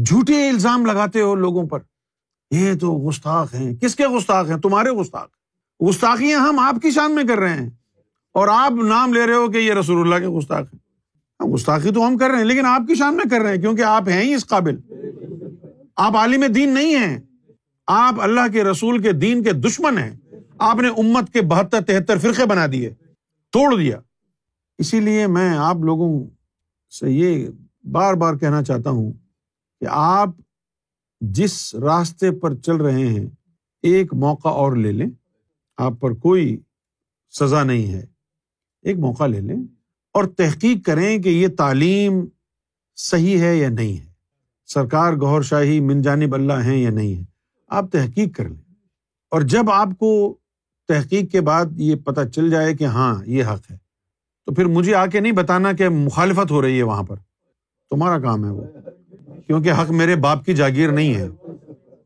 جھوٹے 0.05 0.49
الزام 0.49 0.87
لگاتے 0.87 1.21
ہو 1.21 1.35
لوگوں 1.35 1.67
پر۔ 1.67 1.79
یہ 2.51 2.75
تو 2.75 3.09
گستاخ 3.09 3.55
ہیں۔ 3.55 3.75
کس 3.75 3.97
کے 3.97 4.07
گستاخ 4.07 4.51
ہیں؟ 4.51 4.57
تمہارے 4.57 4.91
گستاخ۔ 4.91 5.27
گستاخیاں 5.89 6.41
ہم 6.41 6.59
آپ 6.59 6.75
کی 6.83 6.91
شان 6.91 7.15
میں 7.15 7.25
کر 7.25 7.39
رہے 7.39 7.61
ہیں۔ 7.61 7.71
اور 8.33 8.49
آپ 8.49 8.73
نام 8.73 9.13
لے 9.13 9.27
رہے 9.27 9.35
ہو 9.35 9.51
کہ 9.51 9.59
یہ 9.59 9.73
رسول 9.73 10.01
اللہ 10.01 10.27
کے 10.27 10.39
گستاخ 10.39 10.67
ہیں۔ 10.75 10.87
گستاخی 11.55 11.91
تو 11.91 12.07
ہم 12.07 12.19
کر 12.19 12.29
رہے 12.29 12.39
ہیں، 12.39 12.45
لیکن 12.45 12.67
آپ 12.67 12.83
کی 12.89 12.95
شان 12.95 13.17
میں 13.17 13.31
کر 13.31 13.41
رہے 13.41 13.55
ہیں 13.55 13.61
کیونکہ 13.61 13.83
آپ 13.83 14.09
ہیں 14.09 14.23
ہی 14.23 14.35
اس 14.35 14.47
قابل۔ 14.47 14.77
آپ 15.97 16.17
عالم 16.17 16.45
دین 16.55 16.75
نہیں 16.75 16.97
ہیں۔ 16.97 17.26
آپ 17.87 18.21
اللہ 18.21 18.53
کے 18.53 18.65
رسول 18.65 19.03
کے 19.03 19.13
دین 19.13 19.43
کے 19.43 19.53
دشمن 19.53 19.99
ہیں۔ 19.99 20.17
آپ 20.59 20.77
نے 20.77 20.89
امت 20.89 21.33
کے 21.33 21.43
بہتر 21.43 21.85
تہتر 21.85 22.19
فرقے 22.19 22.47
بنا 22.47 22.67
دیے، 22.73 22.91
توڑ 23.51 23.79
دیا۔ 23.79 24.01
اسی 24.79 25.01
لیے 25.01 25.27
میں 25.27 25.59
آپ 25.59 25.77
لوگوں 25.77 26.31
سے 26.91 27.11
یہ 27.11 27.49
بار 27.85 28.15
بار 28.15 28.35
کہنا 28.35 28.63
چاہتا 28.63 28.91
ہوں 28.91 29.13
کہ 29.81 29.87
آپ 29.89 30.29
جس 31.21 31.75
راستے 31.75 32.31
پر 32.31 32.55
چل 32.55 32.77
رہے 32.77 33.07
ہیں، 33.07 33.27
ایک 33.83 34.15
موقع 34.15 34.49
اور 34.49 34.77
لے 34.77 34.93
لیں۔ 34.93 35.11
آپ 35.77 35.93
پر 36.01 36.15
کوئی 36.15 36.61
سزا 37.31 37.65
نہیں 37.65 37.93
ہے، 37.93 38.07
ایک 38.83 38.99
موقع 38.99 39.27
لے 39.27 39.41
لیں 39.41 39.57
اور 40.13 40.25
تحقیق 40.25 40.87
کریں 40.87 41.19
کہ 41.19 41.29
یہ 41.29 41.49
تعلیم 41.59 42.25
صحیح 42.97 43.41
ہے 43.41 43.57
یا 43.57 43.69
نہیں 43.69 43.97
ہے۔ 43.97 44.07
سرکار 44.67 45.13
گور 45.13 45.43
شاہی 45.43 45.81
من 45.81 46.03
جانب 46.03 46.35
اللہ 46.35 46.53
ہیں 46.53 46.79
یا 46.79 46.91
نہیں 46.91 47.15
ہے 47.15 47.36
آپ 47.69 47.93
تحقیق 47.93 48.37
کر 48.37 48.49
لیں۔ 48.49 48.63
اور 49.31 49.41
جب 49.41 49.71
آپ 49.71 49.89
کو 49.99 50.39
تحقیق 50.89 51.33
کے 51.33 51.41
بعد 51.41 51.65
یہ 51.77 51.97
پتہ 51.97 52.21
چل 52.29 52.51
جائے 52.51 52.75
کہ 52.75 52.85
ہاں 52.85 53.23
یہ 53.27 53.45
حق 53.45 53.71
ہے، 53.71 53.77
تو 54.47 54.55
پھر 54.55 54.65
مجھے 54.65 54.95
آ 54.95 55.07
کے 55.07 55.21
نہیں 55.21 55.33
بتانا 55.33 55.73
کہ 55.73 55.89
مخالفت 55.89 56.51
ہو 56.51 56.63
رہی 56.63 56.79
ہے 56.79 56.83
وہاں 56.83 57.03
پر۔ 57.03 57.17
تمہارا 57.91 58.19
کام 58.19 58.45
ہے 58.45 58.51
وہ، 58.51 58.65
کیونکہ 59.47 59.73
حق 59.73 59.91
میرے 59.91 60.17
باپ 60.17 60.45
کی 60.45 60.55
جاگیر 60.55 60.93
نہیں 60.93 61.15
ہے۔ 61.15 61.29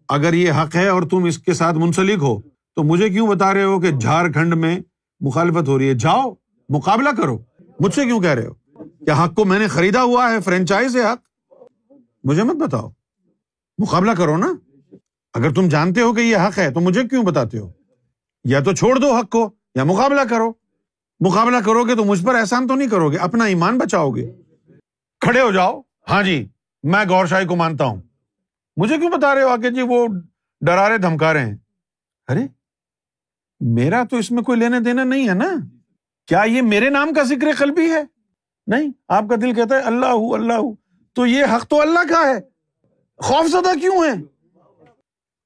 اگر 0.09 0.35
یہ 0.35 0.53
حق 0.53 0.77
ہے 0.77 0.89
اور 0.89 1.03
تم 1.03 1.25
اس 1.25 1.39
کے 1.39 1.53
ساتھ 1.53 1.77
منسلک 1.77 2.19
ہو، 2.23 2.41
تو 2.75 2.83
مجھے 2.83 3.09
کیوں 3.09 3.29
بتا 3.29 3.55
رہے 3.55 3.65
ہو 3.65 3.81
کہ 3.81 3.91
جھارکھنڈ 3.91 4.55
میں 4.55 4.81
مخالفت 5.21 5.69
ہو 5.69 5.79
رہی 5.79 5.89
ہے؟ 5.89 5.95
جاؤ، 5.95 6.35
مقابلہ 6.69 7.09
کرو۔ 7.17 7.39
مجھ 7.81 7.95
سے 7.95 8.05
کیوں 8.05 8.21
کہہ 8.21 8.31
رہے 8.31 8.47
ہو؟ 8.47 8.85
کیا 8.85 9.25
حق 9.25 9.35
کو 9.35 9.45
میں 9.45 9.59
نے 9.59 9.67
خریدا 9.67 10.03
ہوا 10.03 10.33
ہے؟ 10.33 10.41
فرینچائز 10.41 10.97
ہے 10.97 11.03
حق۔ 11.03 11.53
مجھے 12.25 12.43
مت 12.43 12.57
بتاؤ۔ 12.57 12.91
مقابلہ 13.79 14.11
کرو 14.11 14.37
نا۔ 14.37 14.53
اگر 15.35 15.55
تم 15.55 15.69
جانتے 15.69 16.01
ہو 16.01 16.13
کہ 16.13 16.21
یہ 16.21 16.37
حق 16.37 16.59
ہے، 16.59 16.71
تو 16.71 16.81
مجھے 16.81 17.09
کیوں 17.09 17.25
بتاتے 17.25 17.59
ہو؟ 17.59 17.73
یا 18.45 18.61
تو 18.61 18.73
چھوڑ 18.73 18.99
دو 18.99 19.17
حق 19.17 19.31
کو، 19.31 19.51
یا 19.75 19.85
مقابلہ 19.85 20.21
کرو۔ 20.31 20.53
مقابلہ 21.21 21.57
کرو 21.67 21.85
گے 21.85 21.95
تو 21.95 22.05
مجھ 22.05 22.25
پر 22.25 22.35
احسان 22.35 22.67
تو 22.67 22.75
نہیں 22.75 22.89
کرو 22.89 23.13
گے، 23.13 23.17
اپنا 23.17 23.45
ایمان 23.45 23.79
بچاؤ 23.79 24.11
گے۔ 24.11 24.33
کھڑے 25.21 25.41
ہو 25.41 25.51
جاؤ۔ 25.51 25.81
ہاں 26.11 26.23
جی 26.23 26.49
میں 26.83 27.05
گور 27.09 27.27
شاہی 27.27 27.47
کو 27.47 27.57
مانتا 27.57 27.85
ہوں۔ 27.85 28.01
مجھے 28.77 28.99
کیوں 28.99 29.11
بتا 29.11 29.35
رہے 29.35 29.43
ہو 29.43 29.49
آگے 29.49 29.71
جی 29.71 29.83
وہ 29.83 30.07
ڈرا 30.61 30.89
رہے، 30.89 30.99
دھمکا 30.99 31.33
رہے 31.33 31.47
ہیں؟ 31.47 31.57
ارے، 32.29 32.47
میرا 33.61 34.05
تو 34.05 34.17
اس 34.17 34.31
میں 34.31 34.43
کوئی 34.43 34.59
لینا 34.59 34.79
دینا 34.85 35.05
نہیں 35.05 35.29
ہے 35.29 35.35
نا۔ 35.35 35.55
کیا 36.27 36.43
یہ 36.43 36.63
میرے 36.63 36.91
نام 36.91 37.13
کا 37.13 37.23
ذکر 37.23 37.49
قلبی 37.59 37.91
ہے؟ 37.91 38.03
نہیں، 38.67 38.93
آپ 39.09 39.25
کا 39.31 39.37
دل 39.43 39.55
کہتا 39.55 39.75
ہے 39.75 39.81
اللہ 39.81 40.07
اللہ 40.07 40.61
تو 41.13 41.27
یہ 41.27 41.45
حق 41.57 41.67
تو 41.67 41.81
اللہ 41.81 42.09
کا 42.09 42.29
ہے۔ 42.29 42.41
خوف 43.17 43.51
زدہ 43.51 43.79
کیوں 43.79 44.05
ہے 44.05 44.40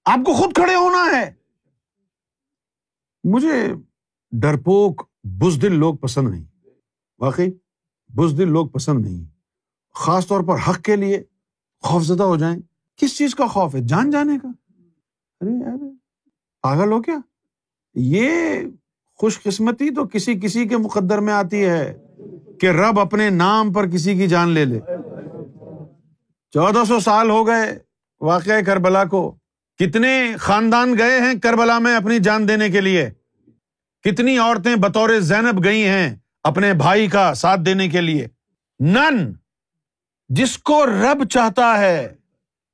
آپ 0.05 0.19
کو 0.27 0.35
خود 0.35 0.55
کھڑے 0.55 0.75
ہونا 0.75 1.19
ہے۔ 1.19 1.33
مجھے 3.25 3.75
ڈرپوک 4.31 5.09
بزدل 5.25 5.73
لوگ 5.73 5.95
پسند 5.95 6.29
نہیں۔ 6.29 6.45
واقعی 7.19 7.51
بزدل 8.09 8.49
لوگ 8.49 8.69
پسند 8.69 9.07
نہیں۔ 9.07 9.25
خاص 9.95 10.27
طور 10.27 10.41
پر 10.41 10.71
حق 10.71 10.83
کے 10.83 10.97
لیے 10.97 11.23
خوف 11.81 12.03
زدہ 12.03 12.23
ہو 12.23 12.37
جائیں۔ 12.37 12.61
کس 12.97 13.17
چیز 13.19 13.35
کا 13.35 13.47
خوف 13.47 13.75
ہے؟ 13.75 13.81
جان 13.81 14.11
جانے 14.11 14.39
کا۔ 14.43 14.49
ارے 15.41 15.51
یار 15.51 15.77
پاگل 16.63 16.93
ہو 16.93 17.03
کیا؟ 17.03 17.19
یہ 17.95 18.61
خوش 19.15 19.43
قسمتی 19.43 19.95
تو 19.95 20.09
کسی 20.09 20.41
کسی 20.41 20.69
کے 20.69 20.77
مقدر 20.77 21.19
میں 21.19 21.33
آتی 21.33 21.65
ہے 21.65 21.99
کہ 22.61 22.67
رب 22.67 23.01
اپنے 23.01 23.31
نام 23.31 23.73
پر 23.73 23.89
کسی 23.89 24.15
کی 24.15 24.27
جان 24.27 24.49
لے 24.49 24.65
لے۔ 24.65 24.81
چودہ 26.51 26.85
سو 26.85 27.01
سال 27.01 27.31
ہو 27.31 27.47
گئے 27.47 27.79
واقع 28.21 28.61
کربلا 28.67 29.05
کو۔ 29.05 29.37
کتنے 29.79 30.35
خاندان 30.39 30.99
گئے 30.99 31.21
ہیں 31.21 31.35
کربلا 31.43 31.79
میں 31.79 31.97
اپنی 31.97 32.19
جان 32.19 32.49
دینے 32.49 32.69
کے 32.69 32.81
لیے؟ 32.81 33.11
کتنی 34.03 34.39
عورتیں 34.39 34.77
بطور 34.77 35.11
زینب 35.19 35.65
گئی 35.65 35.85
ہیں 35.85 36.17
اپنے 36.43 36.73
بھائی 36.73 37.07
کا 37.07 37.35
ساتھ 37.35 37.61
دینے 37.61 37.89
کے 37.89 38.01
لیے؟ 38.01 38.27
نن، 38.81 39.33
جس 40.29 40.59
کو 40.59 40.87
رب 40.87 41.29
چاہتا 41.31 41.79
ہے، 41.79 42.15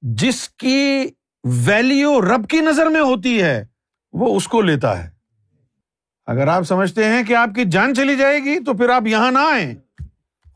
جس 0.03 0.49
کی 0.49 1.07
ویلیو 1.45 2.21
رب 2.21 2.49
کی 2.49 2.61
نظر 2.61 2.87
میں 2.87 3.01
ہوتی 3.01 3.43
ہے، 3.43 3.65
وہ 4.13 4.37
اس 4.37 4.49
کو 4.49 4.63
لیتا 4.63 5.05
ہے۔ 5.05 5.11
اگر 6.27 6.49
آپ 6.49 6.63
سمجھتے 6.63 7.05
ہیں 7.05 7.23
کہ 7.23 7.35
آپ 7.35 7.49
کی 7.55 7.65
جان 7.65 7.95
چلی 7.95 8.17
جائے 8.17 8.39
گی، 8.39 8.65
تو 8.65 8.75
پھر 8.75 8.89
آپ 8.89 9.07
یہاں 9.07 9.33
نہ 9.33 9.39
آئیں۔ 9.39 9.75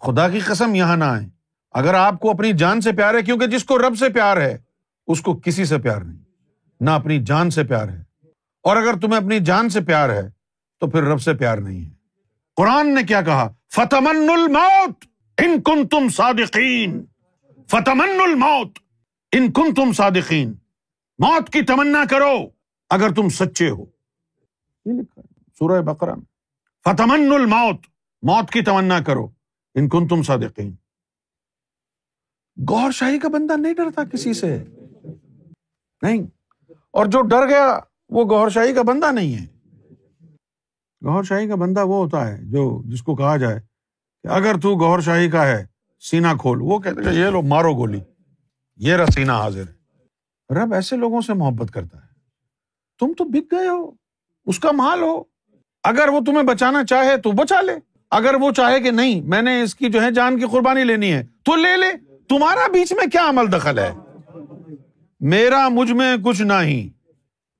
خدا 0.01 0.29
کی 0.29 0.41
قسم 0.41 0.75
یہاں 0.75 0.97
نہ 0.97 1.05
آئیں۔ 1.05 1.29
اگر 1.71 1.95
آپ 1.95 2.21
کو 2.21 2.31
اپنی 2.31 2.53
جان 2.53 2.81
سے 2.81 2.93
پیار 2.93 3.15
ہے، 3.15 3.23
کیونکہ 3.23 3.47
جس 3.47 3.65
کو 3.65 3.79
رب 3.79 3.99
سے 3.99 4.09
پیار 4.09 4.37
ہے، 4.37 4.59
اس 5.07 5.21
کو 5.21 5.41
کسی 5.45 5.65
سے 5.65 5.79
پیار 5.79 6.01
نہیں۔ 6.01 6.34
نہ 6.81 6.91
اپنی 6.91 7.25
جان 7.25 7.51
سے 7.51 7.65
پیار 7.65 7.89
ہے۔ 7.89 8.03
اور 8.63 8.77
اگر 8.77 8.95
تمہیں 9.01 9.17
اپنی 9.17 9.41
جان 9.41 9.69
سے 9.69 9.81
پیار 9.81 10.09
ہے، 10.09 10.31
تو 10.81 10.91
پھر 10.91 11.03
رب 11.03 11.21
سے 11.21 11.35
پیار 11.35 11.59
نہیں 11.59 11.85
ہے۔ 11.85 11.95
قرآن 12.57 12.95
نے 12.95 13.03
کیا 13.03 13.23
کہا؟ 13.23 13.53
فتمن 13.73 14.31
الموت 14.31 15.05
ان 15.39 15.63
کن 15.63 15.89
تم 15.89 16.09
صادقین 16.09 17.05
فتمن 17.69 18.21
الموت 18.21 18.79
ان 19.33 19.53
کن 19.53 19.75
تم 19.75 19.93
صادقین 19.93 20.51
موت 21.19 21.51
کی 21.51 21.63
تمنا 21.63 22.05
کرو 22.11 22.37
اگر 22.91 23.15
تم 23.15 23.29
سچے 23.29 23.71
ہو۔ 23.71 23.85
یہ 24.85 24.93
لکھا 24.93 25.23
سورہ 25.59 25.83
بقرہ 25.83 26.15
میں۔ 26.15 26.25
فتمن 26.85 27.33
الموت 27.33 27.81
موت 28.23 28.51
کی 28.51 28.63
تمنا 28.63 29.01
کرو۔ 29.01 29.29
ان 29.75 29.89
کن 29.89 30.09
تم 30.09 30.23
صادقین 30.23 30.75
گور 32.69 32.91
شاہی 32.91 33.19
کا 33.19 33.29
بندہ 33.29 33.57
نہیں 33.57 33.75
ڈرتا 33.75 34.05
کسی 34.05 34.33
سے۔ 34.33 34.65
نہیں۔ 36.03 36.23
اور 36.95 37.07
جو 37.07 37.23
ڈر 37.23 37.49
گیا، 37.49 37.79
وہ 38.09 38.25
گور 38.25 38.51
شاہی 38.51 38.73
کا 38.73 38.83
بندہ 38.83 39.13
نہیں 39.13 39.35
ہے۔ 39.35 39.47
گور 41.05 41.23
شاہی 41.23 41.49
کا 41.49 41.55
بندہ 41.55 41.85
وہ 41.85 42.05
ہوتا 42.05 42.29
ہے 42.29 42.39
جو، 42.43 42.83
جس 42.85 43.03
کو 43.03 43.17
کہا 43.17 43.37
جائے 43.37 43.61
کہ 44.23 44.29
اگر 44.29 44.61
تو 44.63 44.77
گور 44.77 45.01
شاہی 45.01 45.31
کا 45.31 45.47
ہے 45.47 45.67
سینا 46.01 46.35
کھول۔ 46.41 46.59
وہ 46.63 46.79
کہتے 46.79 47.03
کہ 47.03 47.09
یہ 47.09 47.25
لو 47.25 47.43
مارو 47.43 47.75
گولی۔ 47.75 48.01
یہ 48.77 48.95
رہا 48.95 49.07
سینا 49.07 49.39
حاضر 49.39 49.63
ہے۔ 49.63 49.85
رب 50.55 50.75
ایسے 50.75 50.97
لوگوں 50.97 51.21
سے 51.21 51.35
محبت 51.35 51.71
کرتا 51.71 51.99
ہے۔ 51.99 52.09
تم 53.01 53.13
تو 53.19 53.25
بک 53.25 53.53
گئے 53.53 53.69
ہو، 53.69 53.91
اس 54.47 54.59
کا 54.59 54.73
مال 54.73 55.03
ہو۔ 55.03 55.23
اگر 55.85 56.09
وہ 56.09 56.21
تمہیں 56.21 56.43
بچانا 56.43 56.85
چاہے 56.85 57.17
تو 57.17 57.33
بچا 57.33 57.61
لے۔ 57.61 57.73
اگر 58.11 58.35
وہ 58.35 58.51
چاہے 58.51 58.81
کہ 58.81 58.91
نہیں، 58.91 59.21
میں 59.21 59.43
نے 59.43 59.63
اس 59.63 59.75
کی 59.75 59.89
جو 59.89 60.03
ہے 60.03 60.11
جان 60.11 60.39
کی 60.39 60.47
قربانی 60.51 60.85
لینی 60.85 61.13
ہے 61.13 61.25
تو 61.43 61.57
لے 61.57 61.77
لے۔ 61.77 62.17
تمہارا 62.29 62.69
بیچ 62.73 62.93
میں 62.93 63.07
کیا 63.07 63.29
عمل 63.29 63.53
دخل 63.53 63.79
ہے؟ 63.79 63.93
میرا 65.21 65.69
مجھ 65.69 65.93
میں 65.93 66.17
کچھ 66.25 66.43
نہیں۔ 66.43 66.89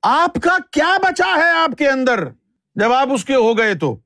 آپ 0.03 0.35
کا 0.43 0.57
کیا 0.71 0.97
بچا 1.03 1.37
ہے 1.37 1.51
آپ 1.51 1.79
کے 1.79 1.89
اندر؟ 1.89 2.29
جب 2.75 2.93
آپ 2.93 3.09
اس 3.13 3.25
کے 3.25 3.35
ہو 3.35 3.59
گئے 3.59 3.75
تو۔ 3.75 3.97